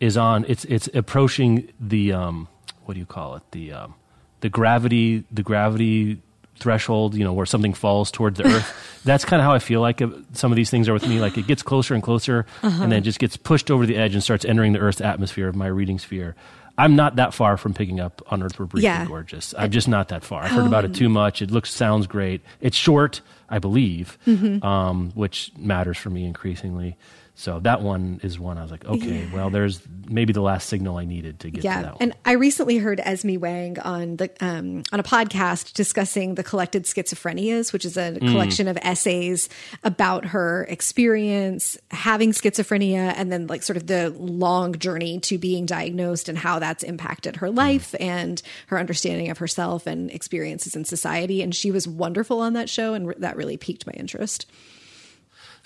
[0.00, 0.44] is on.
[0.48, 2.48] It's it's approaching the um,
[2.84, 3.42] what do you call it?
[3.52, 3.94] The um,
[4.40, 6.20] the gravity the gravity
[6.58, 7.14] threshold.
[7.14, 9.00] You know, where something falls towards the Earth.
[9.04, 10.00] That's kind of how I feel like
[10.32, 11.20] some of these things are with me.
[11.20, 12.82] Like it gets closer and closer, Uh-huh.
[12.82, 15.54] and then just gets pushed over the edge and starts entering the Earth's atmosphere of
[15.56, 16.34] my reading sphere.
[16.76, 19.06] I'm not that far from picking up On Earth We're Briefly Yeah.
[19.06, 19.54] Gorgeous.
[19.56, 20.42] I'm just not that far.
[20.42, 21.40] I've heard about it too much.
[21.40, 22.40] It looks, sounds great.
[22.60, 24.66] It's short, I believe, Mm-hmm.
[24.66, 26.96] um, which matters for me increasingly.
[27.36, 30.98] So that one is one I was like, okay, well, there's maybe the last signal
[30.98, 31.96] I needed to get to Yeah, that one.
[32.00, 36.84] and I recently heard Esme Wang on the um, on a podcast discussing the collected
[36.84, 38.30] schizophrenias, which is a Mm.
[38.30, 39.48] collection of essays
[39.82, 45.66] about her experience having schizophrenia, and then like sort of the long journey to being
[45.66, 47.38] diagnosed and how that's impacted Mm.
[47.38, 51.42] her life and her understanding of herself and experiences in society.
[51.42, 54.46] And she was wonderful on that show, and re- that really piqued my interest.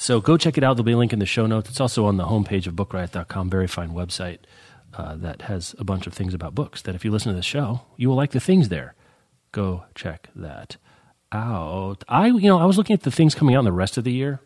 [0.01, 0.75] So go check it out.
[0.75, 1.69] There'll be a link in the show notes.
[1.69, 3.51] It's also on the homepage of bookriot.com.
[3.51, 4.39] Very fine website
[4.95, 7.43] uh, that has a bunch of things about books that if you listen to the
[7.43, 8.95] show, you will like the things there.
[9.51, 10.77] Go check that
[11.33, 12.05] out.
[12.09, 14.05] I, you know, I was looking at the things coming out in the rest of
[14.05, 14.41] the year.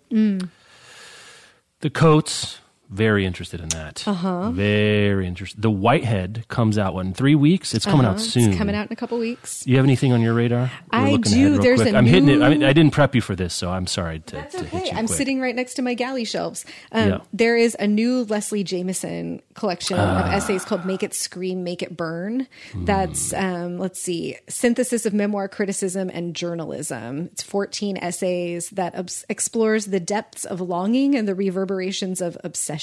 [1.80, 2.58] The Coates,
[2.92, 4.06] very interested in that.
[4.06, 4.50] Uh-huh.
[4.50, 5.60] Very interested.
[5.62, 7.74] The Whitehead comes out in three weeks.
[7.74, 8.42] It's coming out soon.
[8.42, 8.50] Uh-huh.
[8.50, 9.66] It's coming out in a couple weeks.
[9.66, 10.70] You have anything on your radar?
[10.92, 11.58] We're I do.
[11.58, 11.94] There's quick.
[11.94, 12.42] a I'm hitting it.
[12.42, 14.64] I, new- mean, I didn't prep you for this, so I'm sorry to, That's to
[14.64, 14.90] hit okay.
[14.92, 15.16] you I'm quick.
[15.16, 16.64] sitting right next to my galley shelves.
[16.92, 17.18] Um, Yeah.
[17.32, 20.26] There is a new Leslie Jamison collection Ah.
[20.26, 22.84] of essays called "Make It Scream, Make It Burn." Hmm.
[22.84, 27.30] That's um, let's see, synthesis of memoir criticism and journalism.
[27.32, 32.81] It's 14 essays that obs- explores the depths of longing and the reverberations of obsession.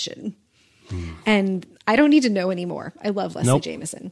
[1.25, 2.93] And I don't need to know anymore.
[3.03, 3.51] I love Leslie.
[3.51, 3.61] Nope.
[3.61, 4.11] Jamison.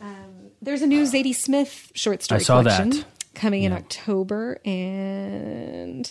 [0.00, 3.04] Um, there's a new Zadie Smith short story saw collection that.
[3.34, 6.10] coming in October, and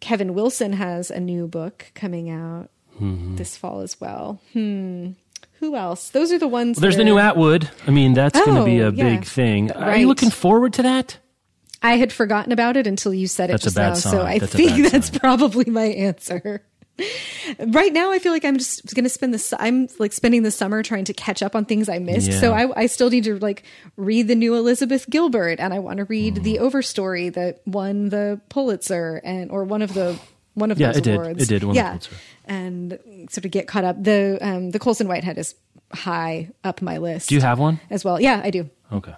[0.00, 2.70] Kevin Wilson has a new book coming out
[3.00, 3.36] Mm-hmm.
[3.36, 4.40] this fall as well.
[4.54, 5.10] Hmm.
[5.60, 6.08] Who else?
[6.08, 6.76] Those are the ones.
[6.78, 7.68] Well, there's the new Atwood.
[7.86, 9.04] I mean, that's going to be Oh, a yeah.
[9.16, 9.70] big thing.
[9.72, 11.18] Are you looking forward to that?
[11.82, 14.12] I had forgotten about it until you said it That's a just bad now, sign.
[14.12, 15.20] so I That's think that's sign.
[15.20, 16.62] probably my answer.
[17.68, 19.56] Right now, I feel like I'm just going to spend the.
[19.60, 22.32] I'm like spending the summer trying to catch up on things I missed.
[22.40, 23.62] So I, I still need to like
[23.96, 28.40] read the new Elizabeth Gilbert, and I want to read the Overstory that won the
[28.48, 30.18] Pulitzer, and or one of the
[30.54, 31.14] one of Yeah, those it did.
[31.20, 31.42] awards.
[31.42, 32.16] It did win the yeah, Pulitzer.
[32.46, 32.98] and
[33.30, 34.02] sort of get caught up.
[34.02, 35.54] The um, the Colson Whitehead is
[35.92, 37.28] high up my list.
[37.28, 37.78] Do you have one?
[37.90, 38.20] as well?
[38.20, 38.70] Yeah, I do.
[38.92, 39.14] Okay.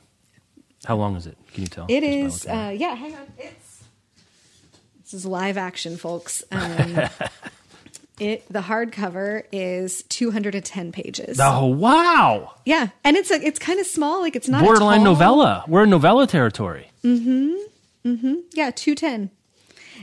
[0.84, 1.36] How long is it?
[1.52, 1.86] Can you tell?
[1.88, 3.26] It is, uh, yeah, hang on.
[3.36, 3.82] It's,
[5.02, 6.42] this is live action, folks.
[6.52, 7.08] Um,
[8.20, 11.38] it The hardcover is 210 pages.
[11.40, 12.54] Oh wow!
[12.64, 12.88] Yeah.
[13.04, 14.20] And it's a, it's kind of small.
[14.20, 15.64] Like it's not a Borderline tall- novella.
[15.68, 16.90] We're in novella territory.
[17.04, 17.54] Mm-hmm.
[18.04, 18.34] Mm-hmm.
[18.54, 19.30] Yeah, 210.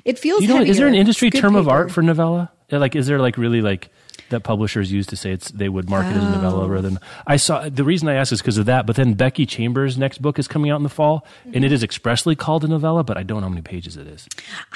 [0.03, 2.51] It feels You know, is there an industry term of art for novella?
[2.71, 3.89] Like, is there like really like
[4.29, 6.31] that publishers use to say it's they would market it as a Oh.
[6.41, 8.85] novella rather than I saw the reason I asked is because of that.
[8.87, 11.83] But then Becky Chambers' next book is coming out in the fall, and it is
[11.83, 14.27] expressly called a novella, but I don't know how many pages it is.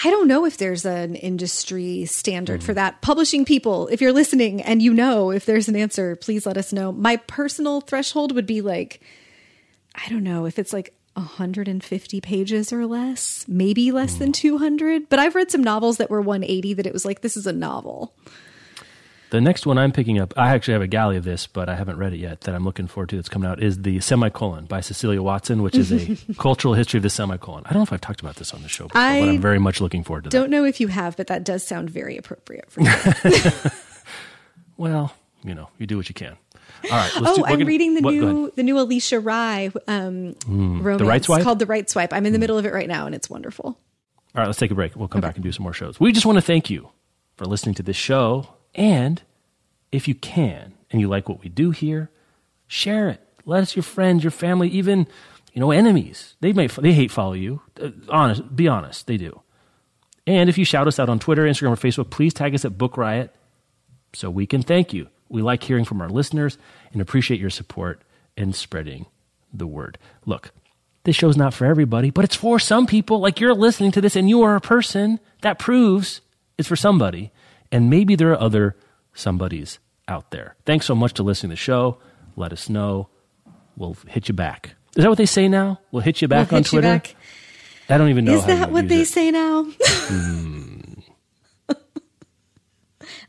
[0.04, 2.66] I don't know if there's an industry standard Mm-hmm.
[2.66, 3.02] for that.
[3.02, 6.72] Publishing people, if you're listening and you know if there's an answer, please let us
[6.74, 6.92] know.
[6.92, 9.02] My personal threshold would be like,
[9.96, 14.20] I don't know if it's like 150 pages or less, maybe less Mm.
[14.20, 15.10] than 200.
[15.10, 17.52] But I've read some novels that were 180 that it was like, this is a
[17.54, 18.14] novel.
[19.32, 21.76] The next one I'm picking up, I actually have a galley of this, but I
[21.76, 22.42] haven't read it yet.
[22.42, 23.16] That I'm looking forward to.
[23.16, 27.04] That's coming out is the Semicolon by Cecilia Watson, which is a cultural history of
[27.04, 27.64] the semicolon.
[27.66, 29.42] I don't know if I've talked about this on the show before, I but I'm
[29.42, 30.38] very much looking forward to that.
[30.38, 33.72] Don't know if you have, but that does sound very appropriate for you.
[34.78, 35.14] Well,
[35.44, 36.38] you know, you do what you can.
[36.86, 37.12] All right.
[37.20, 41.02] Let's oh, do, I'm gonna- reading the what- new the new Alisha Rai um, romance
[41.02, 41.44] Right Swipe?
[41.44, 42.14] called The Right Swipe.
[42.14, 43.66] I'm in the middle of it right now, and it's wonderful.
[43.66, 43.78] All
[44.36, 44.96] right, let's take a break.
[44.96, 46.00] We'll come back and do some more shows.
[46.00, 46.90] We just want to thank you
[47.36, 48.48] for listening to this show.
[48.76, 49.22] And
[49.92, 52.10] if you can, and you like what we do here,
[52.68, 53.22] share it.
[53.46, 55.08] Let us your friends, your family, even
[55.54, 56.36] you know enemies.
[56.42, 57.62] They may they hate follow you.
[57.82, 59.42] Uh, honest, be honest, they do.
[60.28, 62.78] And if you shout us out on Twitter, Instagram, or Facebook, please tag us at
[62.78, 63.34] Book Riot
[64.14, 65.08] so we can thank you.
[65.28, 66.58] We like hearing from our listeners
[66.92, 68.02] and appreciate your support
[68.38, 69.08] in spreading
[69.52, 69.98] the word.
[70.26, 70.52] Look,
[71.04, 73.20] this show's not for everybody, but it's for some people.
[73.20, 75.20] Like you're listening to this and you are a person.
[75.42, 76.22] That proves
[76.58, 77.32] it's for somebody.
[77.72, 78.76] And maybe there are other
[79.14, 80.56] somebodies out there.
[80.66, 81.98] Thanks so much to listening to the show.
[82.36, 83.10] Let us know.
[83.78, 84.76] We'll hit you back.
[84.96, 85.80] Is that what they say now?
[85.92, 86.96] We'll hit you back We'll on hit you Twitter.
[86.96, 87.16] back.
[87.90, 88.34] I don't even know.
[88.34, 89.06] Is that what they it.
[89.08, 89.68] say now?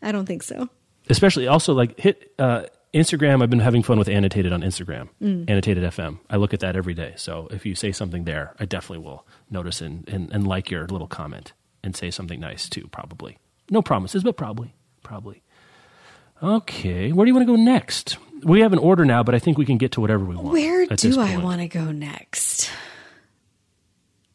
[0.03, 0.69] I don't think so.
[1.09, 2.65] especially also like hit uh,
[2.95, 6.19] Instagram, I've been having fun with annotated on Instagram, annotated FM.
[6.29, 7.13] I look at that every day.
[7.17, 10.87] So if you say something there, I definitely will notice and, and, and like your
[10.89, 11.53] little comment
[11.85, 13.39] and say something nice too, probably.
[13.71, 14.75] No promises, but probably.
[15.03, 15.43] Probably.
[16.43, 18.19] Okay, where do you want to go next?
[18.43, 20.49] We have an order now, but I think we can get to whatever we want.
[20.49, 22.71] Where do I want to go next?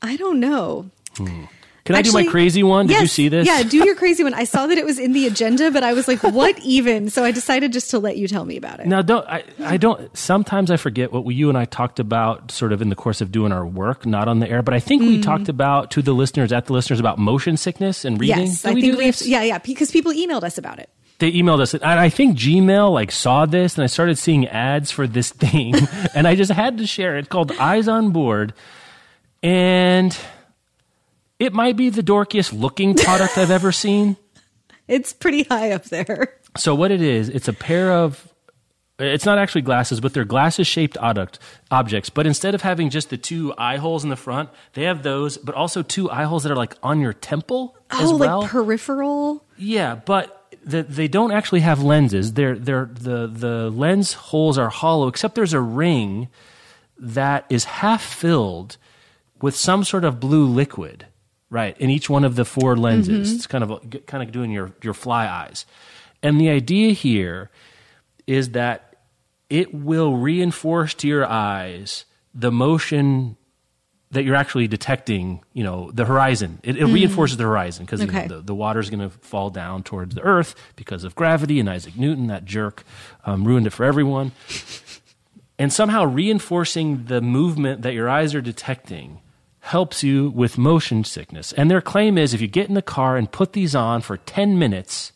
[0.02, 0.90] I don't know.
[1.18, 1.46] Hmm.
[1.86, 2.88] Can I do my crazy one?
[2.88, 3.46] Did you see this?
[3.46, 4.34] Yeah, do your crazy one.
[4.34, 7.12] I saw that it was in the agenda, but I was like, what even?
[7.12, 8.88] So I decided just to let you tell me about it.
[8.88, 10.16] Now, don't I, I don't.
[10.18, 13.22] Sometimes I forget what we, you and I talked about, sort of in the course
[13.22, 14.64] of doing our work, not on the air.
[14.64, 15.08] But I think Mm.
[15.10, 18.40] we talked about to the listeners, at the listeners, about motion sickness and reading.
[18.48, 20.90] yes, Did I we think we have yeah, yeah, because people emailed us about it.
[21.20, 24.90] They emailed us, and I think Gmail like saw this, and I started seeing ads
[24.90, 25.76] for this thing,
[26.16, 27.16] and I just had to share.
[27.18, 27.30] it.
[27.30, 28.54] Called Eyes on Board,
[29.44, 30.18] and
[31.40, 34.18] it might be the dorkiest looking product I've ever seen.
[34.88, 36.36] It's pretty high up there.
[36.58, 38.32] So what it is, it's a pair of
[39.00, 41.40] it's not actually glasses, but they're glasses shaped object,
[41.72, 42.12] objects.
[42.12, 45.38] But instead of having just the two eye holes in the front, they have those,
[45.40, 48.42] but also two eye holes that are like on your temple as Oh, well.
[48.42, 49.44] like peripheral.
[49.58, 52.34] yeah, but the, they don't actually have lenses.
[52.34, 56.28] They're, they're, the, the lens holes are hollow, except there's a ring
[57.00, 58.78] that is half filled
[59.42, 61.08] with some sort of blue liquid,
[61.56, 61.78] right?
[61.80, 63.70] In each one of the four lenses, it's kind of
[64.06, 65.66] kind of doing your your fly eyes.
[66.22, 67.50] And the idea here
[68.28, 68.98] is that
[69.50, 72.04] it will reinforce to your eyes
[72.34, 73.38] the motion
[74.12, 76.60] that you're actually detecting, you know, the horizon.
[76.64, 78.24] It, it reinforces the horizon because Okay.
[78.24, 81.60] you know, the, the is going to fall down towards the earth because of gravity
[81.60, 82.84] and Isaac Newton, that jerk,
[83.26, 84.32] um, ruined it for everyone.
[85.58, 89.22] And somehow reinforcing the movement that your eyes are detecting
[89.66, 91.52] helps you with motion sickness.
[91.54, 94.18] And their claim is if you get in the car and put these on for
[94.18, 95.12] 10 minutes,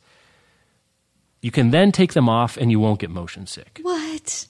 [1.40, 4.48] you can then take them off and you won't get motion sick What?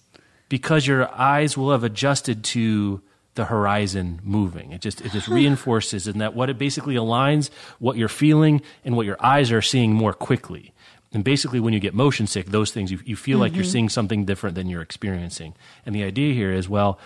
[0.48, 3.02] because your eyes will have adjusted to
[3.36, 4.72] the horizon moving.
[4.72, 8.96] It just it just reinforces and that what it basically aligns what you're feeling and
[8.96, 10.74] what your eyes are seeing more quickly.
[11.12, 13.72] And basically when you get motion sick, those things you, you feel like you're mm-hmm.
[13.72, 15.56] seeing something different than you're experiencing.
[15.86, 17.00] And the idea here is well,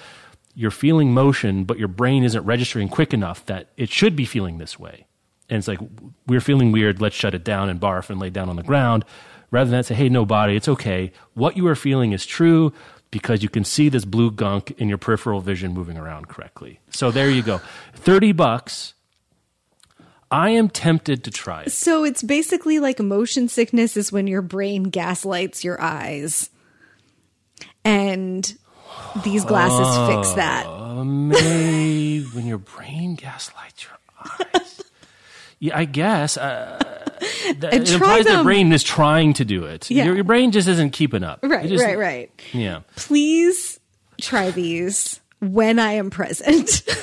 [0.56, 4.58] you're feeling motion, but your brain isn't registering quick enough that it should be feeling
[4.58, 5.08] this way.
[5.50, 5.80] And it's like,
[6.28, 9.06] we're feeling weird, let's shut it down and barf and lay down on the ground.
[9.52, 11.12] Rather than say, hey, no body, it's okay.
[11.36, 12.74] What you are feeling is true
[13.12, 16.80] because you can see this blue gunk in your peripheral vision moving around correctly.
[16.90, 17.60] So there you go.
[17.94, 18.96] 30 bucks.
[20.32, 21.72] I am tempted to try it.
[21.72, 26.50] So it's basically like motion sickness is when your brain gaslights your eyes.
[27.86, 28.58] And
[29.24, 30.66] these glasses fix that.
[30.66, 33.94] Uh, May when your brain gaslights your
[34.56, 34.82] eyes.
[35.60, 36.38] Yeah, I guess.
[36.38, 36.78] Uh,
[37.60, 38.44] that, it implies the them.
[38.44, 39.90] brain is trying to do it.
[39.90, 40.06] Yeah.
[40.06, 41.40] Your, your brain just isn't keeping up.
[41.44, 42.32] Right, just- right, right.
[42.54, 42.82] Yeah.
[42.96, 43.80] Please
[44.20, 46.84] try these when I am present.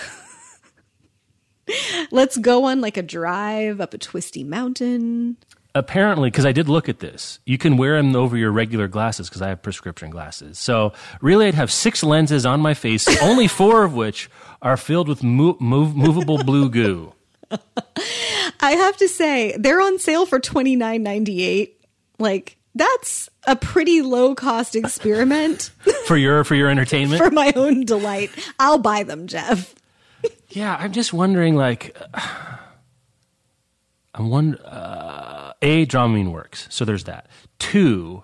[2.11, 5.37] Let's go on like a drive up a twisty mountain.
[5.75, 9.29] Apparently because i did look at this you can wear them over your regular glasses
[9.29, 13.47] because i have prescription glasses so really i'd have six lenses on my face only
[13.47, 14.29] four of which
[14.63, 17.13] are filled with mo- move- movable blue goo
[18.63, 21.81] I have to say, they're on sale for twenty nine ninety eight.
[22.19, 25.71] Like that's a pretty low cost experiment
[26.07, 28.31] for your for your entertainment for my own delight.
[28.61, 29.75] I'll buy them, Jeff.
[30.51, 31.97] yeah i'm just wondering like
[34.15, 38.23] i'm one uh, a dramamine works so there's that two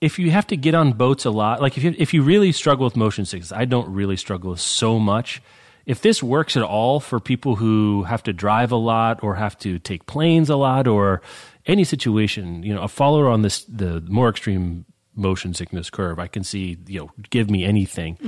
[0.00, 2.52] if you have to get on boats a lot, like if you, if you really
[2.52, 5.42] struggle with motion sickness, I don't really struggle with so much.
[5.86, 9.56] If this works at all for people who have to drive a lot or have
[9.60, 11.22] to take planes a lot or
[11.64, 16.26] any situation, you know, a follower on this the more extreme motion sickness curve, I
[16.26, 18.18] can see, you know, give me anything.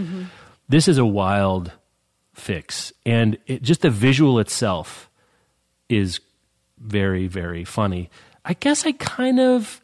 [0.68, 1.72] This is a wild
[2.34, 5.07] fix, and it, just the visual itself
[5.88, 6.20] is
[6.78, 8.10] very very funny.
[8.44, 9.80] I guess I kind of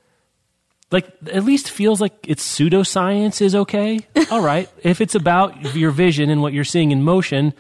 [0.91, 4.01] like at least feels like it's pseudoscience is okay.
[4.31, 4.69] All right.
[4.83, 7.53] If it's about your vision and what you're seeing in motion,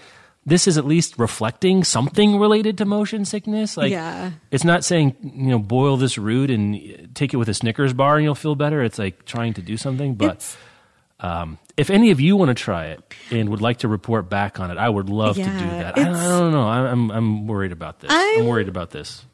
[0.46, 3.76] this is at least reflecting something related to motion sickness.
[3.76, 4.32] Like Yeah.
[4.50, 8.16] it's not saying, you know, boil this root and take it with a Snickers bar
[8.16, 8.82] and you'll feel better.
[8.82, 10.14] It's like trying to do something.
[10.14, 10.56] But
[11.18, 13.00] um, if any of you want to try it
[13.30, 15.98] and would like to report back on it, I would love to do that.
[15.98, 16.68] I, I don't know.
[16.68, 18.10] I'm, I'm, I'm worried about this.
[18.12, 19.24] I'm, I'm- worried about this.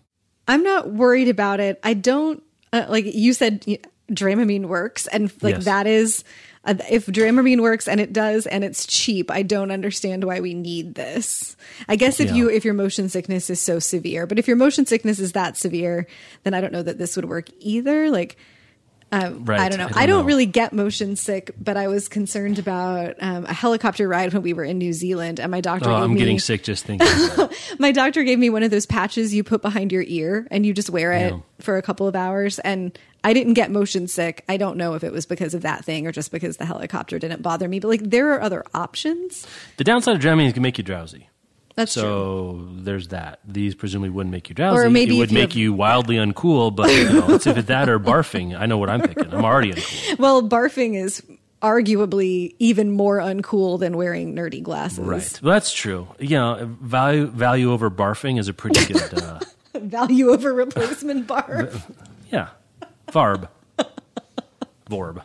[0.48, 1.78] I'm not worried about it.
[1.84, 3.64] I don't uh, like you said
[4.10, 5.64] Dramamine works and like Yes.
[5.66, 6.24] that is
[6.64, 10.54] uh, if Dramamine works and it does and it's cheap, I don't understand why we
[10.54, 11.56] need this.
[11.88, 12.34] I guess if Yeah.
[12.36, 15.56] you if your motion sickness is so severe, but if your motion sickness is that
[15.56, 16.06] severe,
[16.42, 18.10] then I don't know that this would work either.
[18.10, 18.36] Like
[19.12, 19.58] Um, Right.
[19.60, 19.86] I don't know.
[19.86, 20.26] I I don't don't, know.
[20.26, 24.52] really get motion sick, but I was concerned about um, a helicopter ride when we
[24.52, 25.88] were in New Zealand, and my doctor.
[25.90, 27.08] Oh, gave I'm me, getting sick just thinking.
[27.78, 30.72] My doctor gave me one of those patches you put behind your ear, and you
[30.72, 31.38] just wear it Yeah.
[31.60, 32.58] for a couple of hours.
[32.60, 34.44] And I didn't get motion sick.
[34.48, 37.18] I don't know if it was because of that thing or just because the helicopter
[37.18, 37.80] didn't bother me.
[37.80, 39.46] But like, there are other options.
[39.76, 41.28] The downside of Dramamine is it can make you drowsy.
[41.80, 42.02] That's true.
[42.02, 43.40] so there's that.
[43.46, 44.78] These presumably wouldn't make you drowsy.
[44.78, 46.74] Or maybe it would you make have- you wildly uncool.
[46.74, 48.58] But you know, it's if it's that or barfing.
[48.58, 49.32] I know what I'm picking.
[49.32, 50.18] I'm already uncool.
[50.18, 51.22] Well, barfing is
[51.62, 54.98] arguably even more uncool than wearing nerdy glasses.
[55.00, 55.40] Right.
[55.42, 56.08] Well, that's true.
[56.18, 59.14] You know, value value over barfing is a pretty good.
[59.22, 59.40] Uh,
[59.74, 61.80] Value over replacement barf.
[62.32, 62.48] yeah,
[63.08, 63.48] Varb.
[64.90, 65.22] Vorb.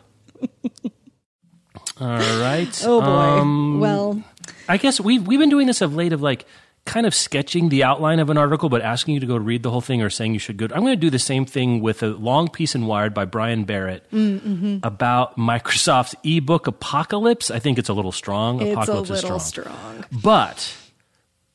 [1.98, 2.82] All right.
[2.84, 3.06] Oh boy.
[3.06, 4.22] Um, well,
[4.68, 6.46] I guess we've we've been doing this of late of like
[6.84, 9.70] kind of sketching the outline of an article, but asking you to go read the
[9.70, 10.66] whole thing or saying you should go.
[10.66, 13.64] I'm going to do the same thing with a long piece in Wired by Brian
[13.64, 14.78] Barrett Mm-hmm.
[14.84, 17.50] about Microsoft's ebook apocalypse.
[17.50, 18.60] I think it's a little strong.
[18.60, 19.72] it's a apocalypse little is strong.
[19.72, 20.04] strong.
[20.22, 20.76] But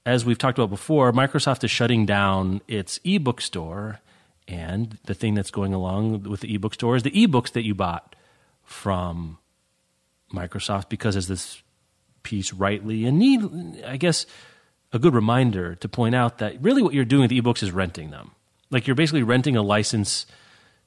[0.06, 4.00] as we've talked about before, Microsoft is shutting down its ebook store.
[4.50, 7.74] And the thing that's going along with the ebook store is the ebooks that you
[7.74, 8.18] bought
[8.66, 9.38] from
[10.34, 11.62] Microsoft because as this
[12.24, 14.26] piece rightly and need, I guess,
[14.94, 18.12] a good reminder to point out that really what you're doing with ebooks is renting
[18.12, 18.32] them.
[18.70, 20.26] Like you're basically renting a license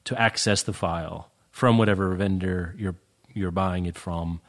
[0.05, 2.95] to access the file from whatever vendor you're
[3.33, 4.41] you're buying it from.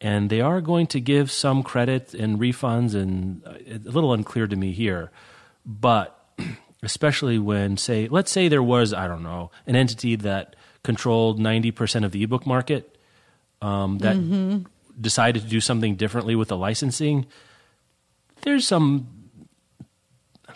[0.00, 4.46] And they are going to give some credit and refunds, and uh, a little unclear
[4.46, 5.10] to me here.
[5.66, 6.18] But
[6.82, 12.04] especially when, say, let's say there was, I don't know, an entity that controlled 90%
[12.06, 12.96] of the ebook market
[13.60, 14.16] um, that
[15.00, 17.26] decided to do something differently with the licensing,
[18.42, 19.08] there's some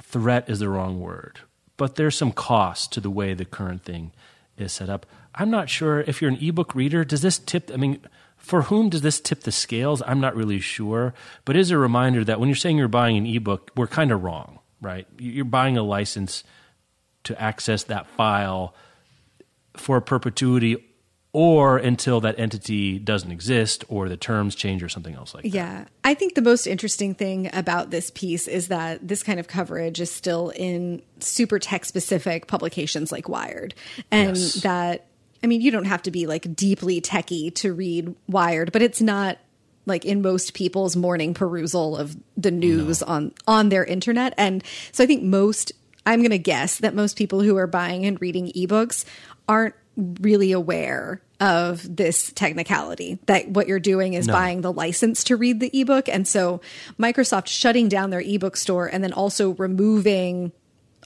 [0.03, 1.41] threat is the wrong word,
[1.77, 4.13] but there's some cost to the way the current thing
[4.57, 5.07] is set up.
[5.35, 8.01] I'm not sure if you're an ebook reader, does this tip, I mean,
[8.37, 10.03] for whom does this tip the scales?
[10.07, 11.15] I'm not really sure,
[11.45, 14.23] but is a reminder that when you're saying you're buying an ebook, we're kind of
[14.23, 15.07] wrong, right?
[15.19, 16.45] You're buying a license
[17.25, 18.75] to access that file
[19.77, 20.85] for perpetuity
[21.35, 25.49] or until that entity doesn't exist or the terms change or something else like that.
[25.51, 25.85] Yeah.
[26.05, 30.01] I think the most interesting thing about this piece is that this kind of coverage
[30.01, 33.75] is still in super tech specific publications like Wired.
[34.13, 34.55] And Yes.
[34.63, 35.07] that,
[35.43, 39.01] I mean, you don't have to be like deeply techie to read Wired, but it's
[39.01, 39.39] not
[39.87, 45.05] like in most people's morning perusal of the news on on their internet and so
[45.05, 45.73] i think most
[46.07, 49.05] i'm going to guess that most people who are buying and reading ebooks
[49.47, 54.33] aren't really aware of this technicality that what you're doing is No.
[54.33, 56.09] buying the license to read the ebook.
[56.09, 56.61] And so
[56.99, 60.53] microsoft shutting down their ebook store and then also removing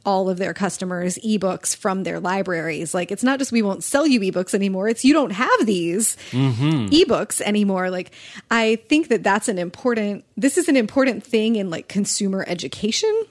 [0.06, 2.94] all of their customers ebooks from their libraries.
[2.94, 4.88] Like it's not just we won't sell you ebooks anymore.
[4.88, 6.86] It's you don't have these mm-hmm.
[6.86, 7.90] ebooks anymore.
[7.90, 8.12] Like
[8.50, 13.24] i think that that's an important this is an important thing in like consumer education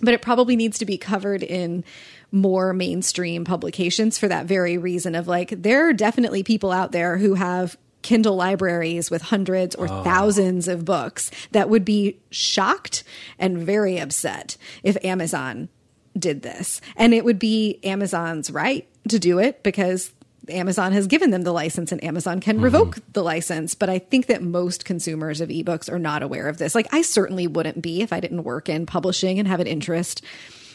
[0.00, 1.84] but it probably needs to be covered in
[2.32, 7.16] more mainstream publications for that very reason of like there are definitely people out there
[7.18, 10.02] who have Kindle libraries with hundreds or oh.
[10.04, 13.02] thousands of books that would be shocked
[13.38, 15.68] and very upset if Amazon
[16.16, 16.80] did this.
[16.96, 20.12] And it would be Amazon's right to do it because
[20.48, 22.64] Amazon has given them the license and Amazon can hmm.
[22.64, 23.74] revoke the license.
[23.74, 26.74] But I think that most consumers of ebooks are not aware of this.
[26.74, 30.22] Like I certainly wouldn't be if I didn't work in publishing and have an interest.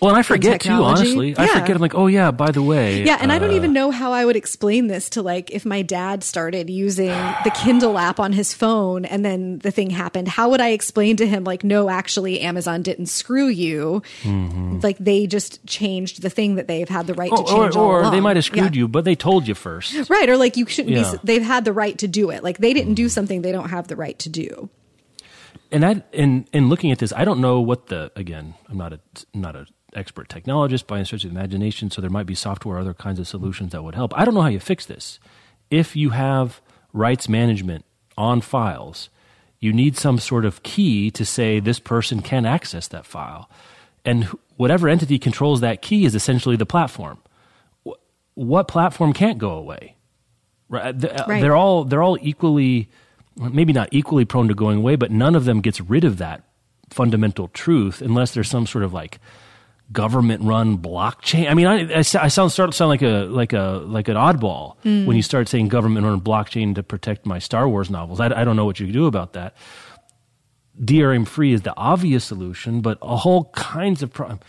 [0.01, 1.01] Well, and I forget too, technology.
[1.11, 1.35] honestly.
[1.37, 1.75] I forget.
[1.75, 3.03] I'm like, oh yeah, by the way.
[3.03, 5.63] Yeah, and I don't uh, even know how I would explain this to like if
[5.63, 10.27] my dad started using the Kindle app on his phone and then the thing happened.
[10.27, 14.01] How would I explain to him like no, actually Amazon didn't screw you.
[14.81, 17.75] Like they just changed the thing that they've had the right to Or, or, change
[17.75, 18.79] all or they might have screwed Yeah.
[18.79, 20.09] you, but they told you first.
[20.09, 21.11] Right, or like you shouldn't Yeah.
[21.11, 22.43] be they've had the right to do it.
[22.43, 24.69] Like they didn't do something they don't have the right to do.
[25.71, 28.55] and I in in looking at this, I don't know what the again.
[28.67, 28.99] I'm not a
[29.35, 32.35] I'm not a expert technologist by any stretch of the imagination, so there might be
[32.35, 34.13] software or other kinds of solutions that would help.
[34.17, 35.19] I don't know how you fix this.
[35.69, 36.61] If you have
[36.93, 37.85] rights management
[38.17, 39.09] on files,
[39.59, 43.49] you need some sort of key to say this person can access that file,
[44.03, 44.25] and
[44.57, 47.19] whatever entity controls that key is essentially the platform.
[48.33, 49.95] What platform can't go away?
[50.69, 50.99] Right.
[50.99, 51.41] Th- uh, Right.
[51.41, 52.89] They're all they're all equally,
[53.37, 56.43] maybe not equally prone to going away, but none of them gets rid of that
[56.89, 59.19] fundamental truth unless there's some sort of like
[59.91, 61.49] government run blockchain.
[61.49, 64.15] I mean, I, I, I sound start to sound like a like a like an
[64.15, 65.05] oddball hmm.
[65.05, 68.19] when you start saying government run blockchain to protect my Star Wars novels.
[68.19, 69.55] I, I don't know what you do about that.
[70.81, 74.39] DRM free is the obvious solution, but a whole kinds of pro-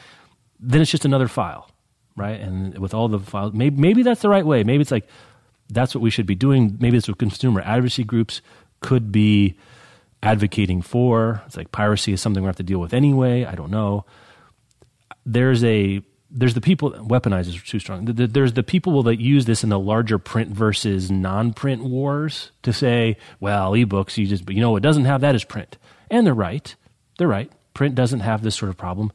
[0.60, 1.68] then it's just another file,
[2.16, 2.40] right?
[2.40, 4.62] And with all the files, maybe maybe that's the right way.
[4.64, 5.08] Maybe it's like
[5.68, 6.76] that's what we should be doing.
[6.80, 8.40] Maybe it's what consumer advocacy groups
[8.80, 9.56] could be
[10.22, 11.42] advocating for.
[11.46, 13.44] It's like piracy is something we have to deal with anyway.
[13.44, 14.04] I don't know.
[15.24, 18.06] There's a there's the people weaponize is too strong.
[18.06, 23.18] There's the people that use this in the larger print versus non-print wars to say,
[23.38, 25.76] well, ebooks you just you know what doesn't have that is print,
[26.10, 26.74] and they're right.
[27.18, 27.52] They're right.
[27.74, 29.12] Print doesn't have this sort of problem.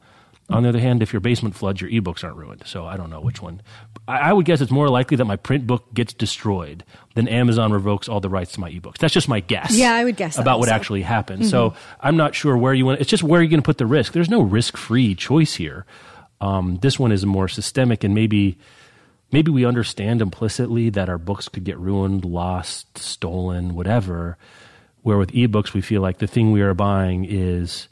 [0.50, 2.62] On the other hand, if your basement floods, your ebooks aren't ruined.
[2.64, 3.60] So I don't know which one.
[4.06, 6.84] I, I would guess it's more likely that my print book gets destroyed
[7.14, 8.96] than Amazon revokes all the rights to my ebooks.
[8.96, 9.76] That's just my guess.
[9.76, 11.42] Yeah, I would guess about what actually happened.
[11.42, 11.50] Mm-hmm.
[11.50, 13.00] So I'm not sure where you want.
[13.00, 14.14] It's just where you're going to put the risk.
[14.14, 15.84] There's no risk-free choice here.
[16.40, 18.58] Um, this one is more systemic, and maybe
[19.30, 24.38] maybe we understand implicitly that our books could get ruined, lost, stolen, whatever.
[25.02, 27.88] Where with ebooks, we feel like the thing we are buying is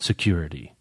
[0.00, 0.74] security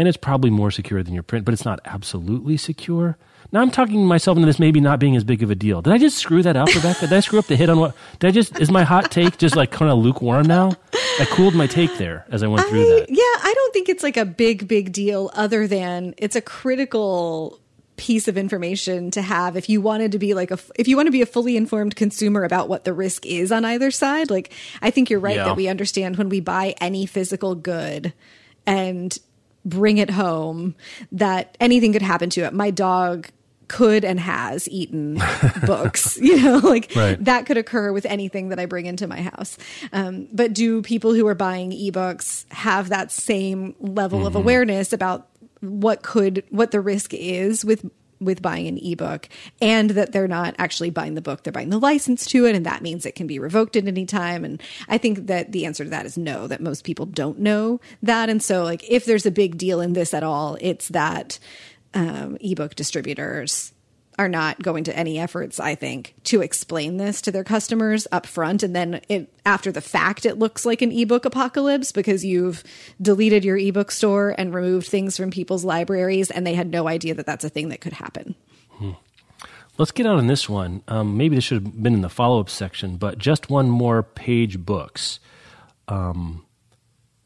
[0.00, 3.18] and it's probably more secure than your print, but it's not absolutely secure.
[3.52, 5.82] Now I'm talking myself into this maybe not being as big of a deal.
[5.82, 7.00] Did I just screw that up, Rebecca?
[7.00, 7.94] Did I screw up the hit on what?
[8.18, 10.72] Did I just is my hot take just like kind of lukewarm now?
[11.20, 13.10] I cooled my take there as I went through that.
[13.10, 15.30] Yeah, I don't think it's like a big big deal.
[15.34, 17.60] Other than it's a critical
[17.98, 21.06] piece of information to have if you wanted to be like a if you want
[21.06, 24.50] to be a fully informed consumer about what the risk is on either side like
[24.80, 25.44] i think you're right yeah.
[25.44, 28.14] that we understand when we buy any physical good
[28.66, 29.18] and
[29.64, 30.74] bring it home
[31.12, 32.52] that anything could happen to it.
[32.52, 33.28] My dog
[33.68, 35.22] could and has eaten
[35.64, 37.24] books you know like right.
[37.24, 39.56] that could occur with anything that i bring into my house
[39.92, 44.26] um, but do people who are buying ebooks have that same level mm-hmm.
[44.26, 45.28] of awareness about
[45.60, 47.88] what could what the risk is with
[48.20, 49.28] with buying an ebook
[49.60, 52.66] and that they're not actually buying the book they're buying the license to it and
[52.66, 54.44] that means it can be revoked at any time.
[54.44, 57.80] And i think that the answer to that is no that most people don't know
[58.02, 58.28] that.
[58.28, 61.38] And so like if there's a big deal in this at all it's that
[61.94, 63.72] um, ebook distributors
[64.20, 68.26] are not going to any efforts, I think, to explain this to their customers up
[68.26, 68.62] front.
[68.62, 72.62] And then it, after the fact, it looks like an ebook apocalypse because you've
[73.00, 77.14] deleted your ebook store and removed things from people's libraries, and they had no idea
[77.14, 78.34] that that's a thing that could happen.
[78.72, 78.90] Hmm.
[79.78, 80.82] Let's get out on this one.
[80.86, 84.02] Um, maybe this should have been in the follow up section, but just one more
[84.02, 85.18] page books.
[85.88, 86.44] Um,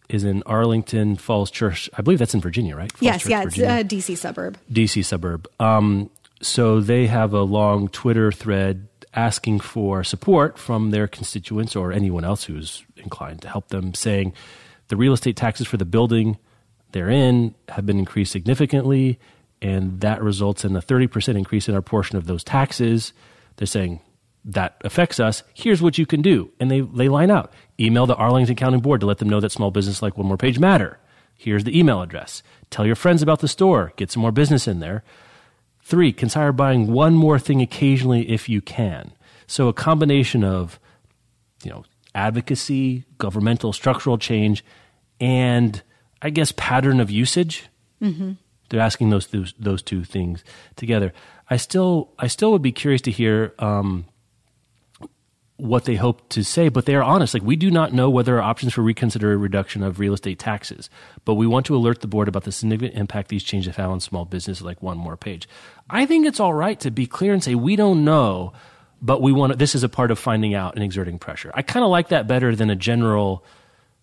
[0.09, 1.91] is in Arlington Falls Church.
[1.99, 2.93] I believe that's in Virginia, right?
[2.93, 4.59] Falls yes, Church, yeah, it's a DC suburb.
[4.71, 5.49] DC suburb.
[5.59, 6.11] Um,
[6.45, 12.25] so they have a long Twitter thread asking for support from their constituents or anyone
[12.25, 14.33] else who's inclined to help them, saying
[14.89, 16.37] the real estate taxes for the building
[16.93, 19.19] they're in have been increased significantly,
[19.61, 23.13] and that results in a 30% increase in our portion of those taxes.
[23.57, 24.01] They're saying
[24.45, 25.43] that affects us.
[25.55, 26.53] Here's what you can do.
[26.61, 29.51] And they, they line out email the Arlington County Board to let them know that
[29.51, 31.01] small business like One More Page matter.
[31.35, 32.43] Here's the email address.
[32.71, 33.93] Tell your friends about the store.
[33.97, 35.03] Get some more business in there.
[35.87, 39.13] Three, consider buying one more thing occasionally if you can.
[39.47, 40.81] So a combination of,
[41.63, 44.65] you know, advocacy, governmental structural change,
[45.21, 45.83] and
[46.23, 47.69] I guess pattern of usage.
[48.01, 48.33] Mm-hmm.
[48.71, 50.43] They're asking those, those, those two things
[50.75, 51.13] together.
[51.51, 54.07] I still I still would be curious to hear um,
[55.57, 57.33] what they hope to say, but they are honest.
[57.33, 60.91] Like, we do not know whether are options for reconsider reduction of real estate taxes,
[61.25, 64.01] but we want to alert the board about the significant impact these changes have on
[64.01, 65.49] small business, like one more page.
[65.89, 68.53] I think it's all right to be clear and say, we don't know,
[69.01, 71.53] but we want to, this is a part of finding out and exerting pressure.
[71.55, 73.45] I kind of like that better than a general,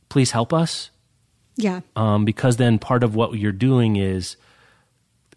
[0.07, 0.89] please help us.
[1.57, 1.81] Yeah.
[1.97, 4.37] Um, because then part of what you're doing is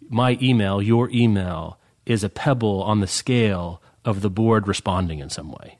[0.08, 5.28] my email, your email, is a pebble on the scale of the board responding in
[5.28, 5.78] some way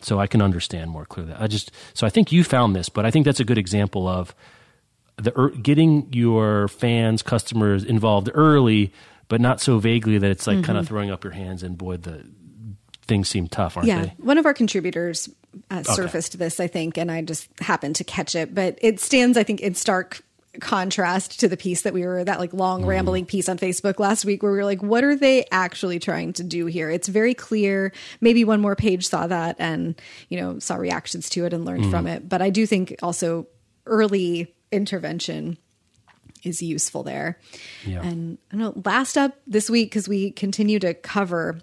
[0.00, 1.34] so I can understand more clearly.
[1.38, 4.08] I just so I think you found this, but I think that's a good example
[4.08, 4.34] of
[5.16, 8.92] the er, getting your fans, customers involved early,
[9.28, 10.64] but not so vaguely that it's like mm-hmm.
[10.64, 12.24] kind of throwing up your hands and boy, the
[13.02, 14.02] things seem tough, aren't yeah.
[14.02, 14.14] they?
[14.18, 15.28] One of our contributors
[15.70, 16.44] uh, surfaced okay.
[16.44, 19.60] this, I think, and I just happened to catch it, but it stands, I think,
[19.60, 20.22] in stark
[20.58, 22.86] contrast to the piece that we were that like long mm.
[22.86, 26.32] rambling piece on Facebook last week where we were like what are they actually trying
[26.32, 30.58] to do here it's very clear maybe one more page saw that and you know
[30.58, 31.90] saw reactions to it and learned mm.
[31.90, 33.46] from it but I do think also
[33.86, 35.56] early intervention
[36.42, 37.38] is useful there
[37.86, 38.02] yeah.
[38.02, 41.60] and I don't know last up this week because we continue to cover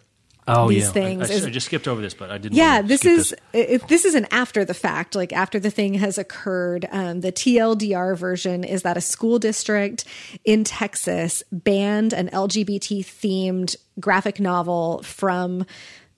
[0.47, 0.91] oh, these yeah.
[0.91, 1.31] things.
[1.31, 2.55] I, I, I, just skipped over this, but I didn't.
[2.55, 3.81] Yeah, this is this.
[3.87, 6.87] this is an after the fact, like after the thing has occurred.
[6.91, 10.05] Um, the TLDR version is that a school district
[10.45, 15.65] in Texas banned an LGBT themed graphic novel from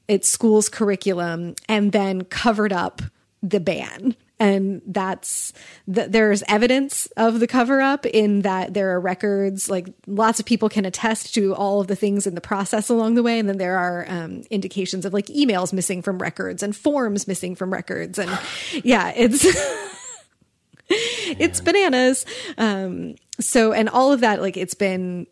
[0.07, 3.01] its school's curriculum and then covered up
[3.41, 5.51] the ban and that's
[5.87, 10.45] that there's evidence of the cover up in that there are records like lots of
[10.45, 13.37] people can attest to all of the things in the process along the way.
[13.37, 17.55] And then there are um, indications of like emails missing from records and forms missing
[17.55, 18.17] from records.
[18.17, 18.31] And
[18.83, 19.45] yeah it's
[20.89, 22.25] it's bananas.
[22.57, 25.27] Um, so and all of that like it's been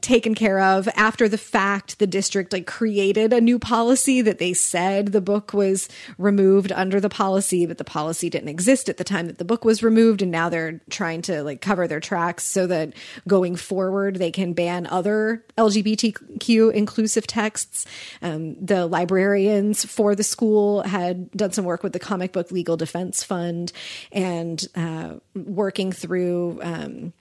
[0.00, 4.52] taken care of after the fact the district like created a new policy that they
[4.52, 9.04] said the book was removed under the policy but the policy didn't exist at the
[9.04, 12.44] time that the book was removed and now they're trying to like cover their tracks
[12.44, 12.92] so that
[13.26, 17.86] going forward they can ban other lgbtq inclusive texts.
[18.22, 22.76] Um, the librarians for the school had done some work with the comic book legal
[22.76, 23.72] defense fund
[24.12, 27.12] and uh, working through um,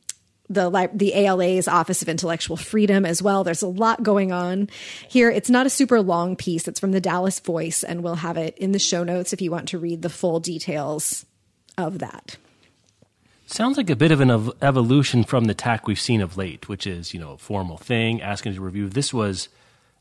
[0.49, 3.43] the the ALA's Office of Intellectual Freedom as well.
[3.43, 4.69] There's a lot going on
[5.07, 5.29] here.
[5.29, 6.67] It's not a super long piece.
[6.67, 9.51] It's from the Dallas Voice, and we'll have it in the show notes if you
[9.51, 11.25] want to read the full details
[11.77, 12.37] of that.
[13.45, 16.69] Sounds like a bit of an ev- evolution from the tack we've seen of late,
[16.69, 18.89] which is you know a formal thing, asking to review.
[18.89, 19.49] This was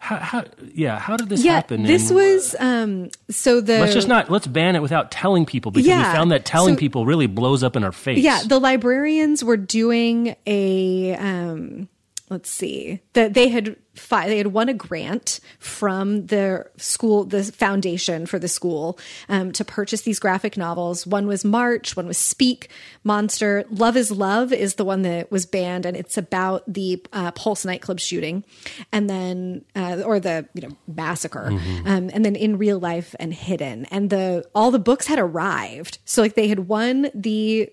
[0.01, 0.45] how, how,
[0.75, 1.83] yeah, how did this yeah, happen?
[1.83, 3.81] This and, was um, so the.
[3.81, 6.75] Let's just not let's ban it without telling people because yeah, we found that telling
[6.75, 8.19] so, people really blows up in our face.
[8.19, 11.89] Yeah, the librarians were doing a um,
[12.31, 17.43] let's see that they had fi- they had won a grant from the school the
[17.45, 18.99] foundation for the school
[19.29, 22.69] um, to purchase these graphic novels one was march one was speak
[23.05, 27.31] monster love is love is the one that was banned and it's about the uh,
[27.33, 28.45] pulse nightclub shooting
[28.93, 31.87] and then uh, or the you know massacre mm-hmm.
[31.87, 35.99] um, and then in real life and hidden and the all the books had arrived
[36.05, 37.71] so like they had won the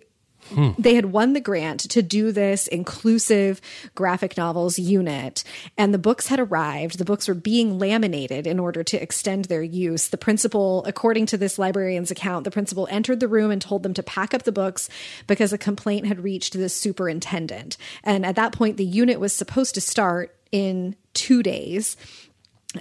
[0.49, 0.71] Hmm.
[0.77, 3.61] They had won the grant to do this inclusive
[3.95, 5.43] graphic novels unit,
[5.77, 6.97] and the books had arrived.
[6.97, 10.07] The books were being laminated in order to extend their use.
[10.07, 13.93] The principal, according to this librarian's account, the principal entered the room and told them
[13.95, 14.89] to pack up the books
[15.27, 17.77] because a complaint had reached the superintendent.
[18.03, 21.97] And at that point, the unit was supposed to start in two days.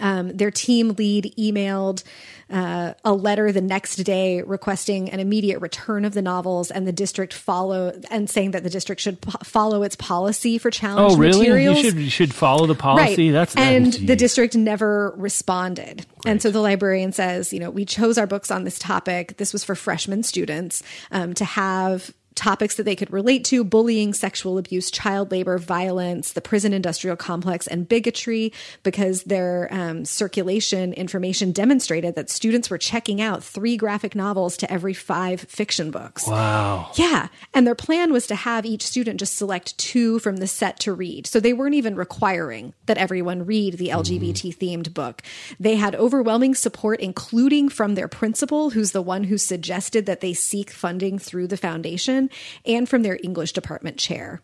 [0.00, 2.02] Um, their team lead emailed
[2.50, 6.92] uh, a letter the next day requesting an immediate return of the novels and the
[6.92, 11.16] district follow and saying that the district should po- follow its policy for challenge oh,
[11.16, 11.48] really?
[11.48, 11.78] materials.
[11.78, 13.30] You should, you should follow the policy.
[13.30, 13.32] Right.
[13.32, 16.06] That's and the district never responded.
[16.18, 16.30] Great.
[16.30, 19.36] And so the librarian says, you know, we chose our books on this topic.
[19.38, 24.12] This was for freshman students um, to have topics that they could relate to bullying,
[24.12, 30.92] sexual abuse, child labor, violence, the prison industrial complex, and bigotry, because their um, circulation
[30.92, 36.26] information demonstrated that students were checking out three graphic novels to every five fiction books.
[36.26, 36.90] Wow.
[36.94, 37.28] Yeah.
[37.52, 40.92] And their plan was to have each student just select two from the set to
[40.92, 41.26] read.
[41.26, 45.22] So they weren't even requiring that everyone read the LGBT themed book.
[45.60, 50.34] They had overwhelming support, including from their principal, who's the one who suggested that they
[50.34, 52.23] seek funding through the foundation
[52.64, 54.40] and from their English department chair.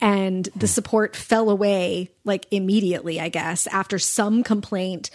[0.00, 5.10] And the support fell away like immediately, I guess, after some complaint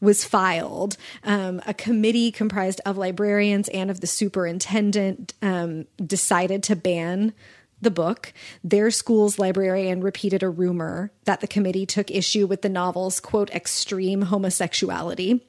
[0.00, 0.96] was filed.
[1.24, 7.32] Um, a committee comprised of librarians and of the superintendent um, decided to ban
[7.80, 8.32] the book.
[8.62, 13.50] Their school's librarian repeated a rumor that the committee took issue with the novel's quote
[13.50, 15.44] extreme homosexuality.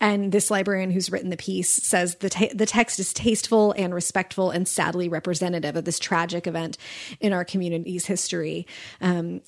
[0.00, 3.94] And this librarian who's written the piece says the, te- the text is tasteful and
[3.94, 6.78] respectful and sadly representative of this tragic event
[7.20, 8.66] in our community's history.
[9.00, 9.40] Um,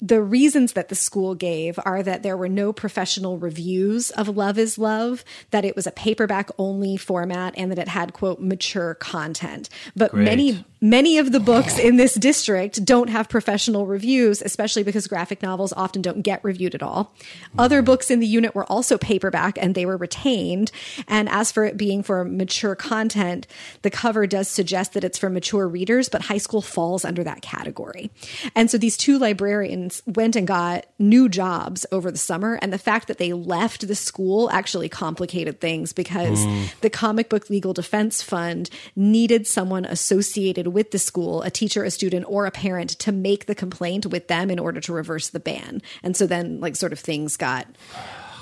[0.00, 4.58] the reasons that the school gave are that there were no professional reviews of Love
[4.58, 8.94] is Love, that it was a paperback only format, and that it had, quote, mature
[8.94, 9.68] content.
[9.94, 10.24] But Great.
[10.24, 15.42] many, many of the books in this district don't have professional reviews, especially because graphic
[15.42, 17.12] novels often don't get reviewed at all.
[17.58, 20.70] Other books in the unit were also paperback and they were retained.
[21.08, 23.46] And as for it being for mature content,
[23.82, 27.42] the cover does suggest that it's for mature readers, but high school falls under that
[27.42, 28.10] category.
[28.54, 29.73] And so these two librarians
[30.06, 32.58] went and got new jobs over the summer.
[32.60, 36.80] And the fact that they left the school actually complicated things because mm.
[36.80, 41.90] the Comic Book Legal Defense Fund needed someone associated with the school, a teacher, a
[41.90, 45.40] student, or a parent, to make the complaint with them in order to reverse the
[45.40, 45.82] ban.
[46.02, 47.66] And so then, like, sort of things got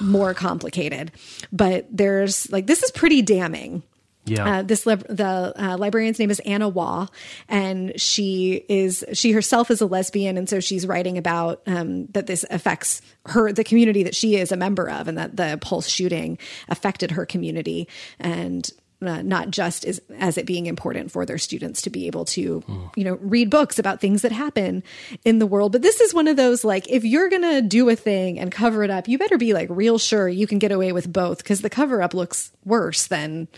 [0.01, 1.13] more complicated.
[1.53, 3.83] But there's like, this is pretty damning
[4.25, 4.59] yeah.
[4.59, 7.09] Uh, this lib- the uh, librarian's name is Anna Waugh,
[7.49, 12.27] and she is she herself is a lesbian, and so she's writing about um, that
[12.27, 15.89] this affects her the community that she is a member of, and that the Pulse
[15.89, 17.89] shooting affected her community,
[18.21, 18.71] and
[19.03, 22.61] uh, not just as, as it being important for their students to be able to,
[22.61, 22.91] mm.
[22.97, 24.83] you know, read books about things that happen
[25.25, 25.73] in the world.
[25.73, 28.53] But this is one of those like, if you're going to do a thing and
[28.53, 31.39] cover it up, you better be like real sure you can get away with both
[31.39, 33.49] because the cover up looks worse than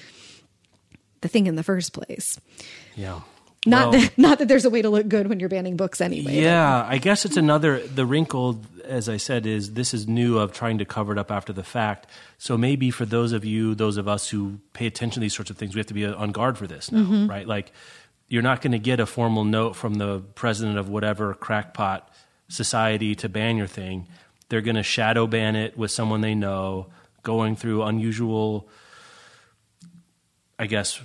[1.25, 2.39] the thing in the first place.
[2.95, 3.23] Yeah.
[3.67, 6.01] Not Well- that not that there's a way to look good when you're banning books
[6.01, 6.41] anyway.
[6.41, 7.81] Yeah, I guess it's another.
[7.81, 11.31] The wrinkle, as I said, is this is new of trying to cover it up
[11.31, 12.07] after the fact.
[12.39, 15.51] So maybe for those of you, those of us who pay attention to these sorts
[15.51, 17.27] of things, we have to be on guard for this now, mm-hmm.
[17.27, 17.49] right?
[17.49, 17.73] Like,
[18.29, 22.09] you're not going to get a formal note from the president of whatever crackpot
[22.49, 24.07] society to ban your thing.
[24.51, 26.89] They're going to shadow ban it with someone they know,
[27.23, 28.69] going through unusual,
[30.59, 31.01] I guess,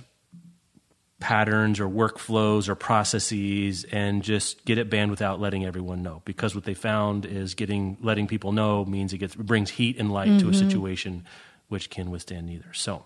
[1.20, 6.22] patterns or workflows or processes and just get it banned without letting everyone know.
[6.24, 9.98] Because what they found is getting letting people know means it gets it brings heat
[9.98, 11.24] and light to a situation
[11.68, 12.72] which can withstand neither.
[12.72, 13.04] So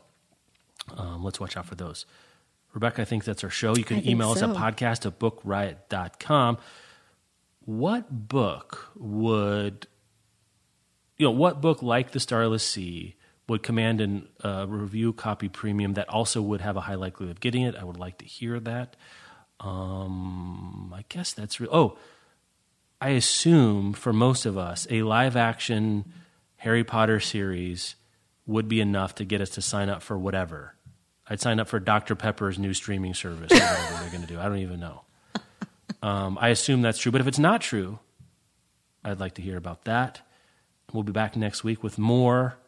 [0.96, 2.06] um, let's watch out for those.
[2.72, 3.76] Rebecca i think that's our show.
[3.76, 4.54] You can email us at so.
[4.54, 6.58] podcast at bookriot.com
[7.66, 9.86] what book would
[11.16, 13.16] you know what book like the starless sea
[13.49, 17.40] would command an uh, review copy premium that also would have a high likelihood of
[17.40, 17.76] getting it.
[17.76, 18.97] I would like to hear that.
[19.61, 21.97] Um, i guess that's real oh
[23.01, 26.12] i assume for most of us a live action
[26.57, 27.95] harry potter series
[28.47, 30.74] would be enough to get us to sign up for whatever.
[31.26, 34.38] I'd sign up for dr pepper's new streaming service or whatever they're going to do.
[34.38, 35.03] I don't even know.
[36.03, 37.99] Um, i assume that's true but if it's not true
[39.05, 40.20] i'd like to hear about that.
[40.92, 42.59] We'll be back next week with more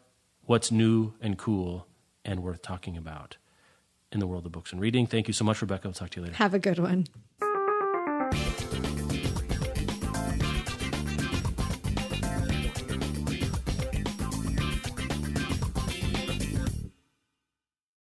[0.47, 1.87] what's new and cool
[2.25, 3.37] and worth talking about
[4.11, 5.07] in the world of books and reading.
[5.07, 5.89] Thank you so much, Rebecca.
[5.89, 6.37] I'll talk to you later.
[6.37, 7.07] Have a good one.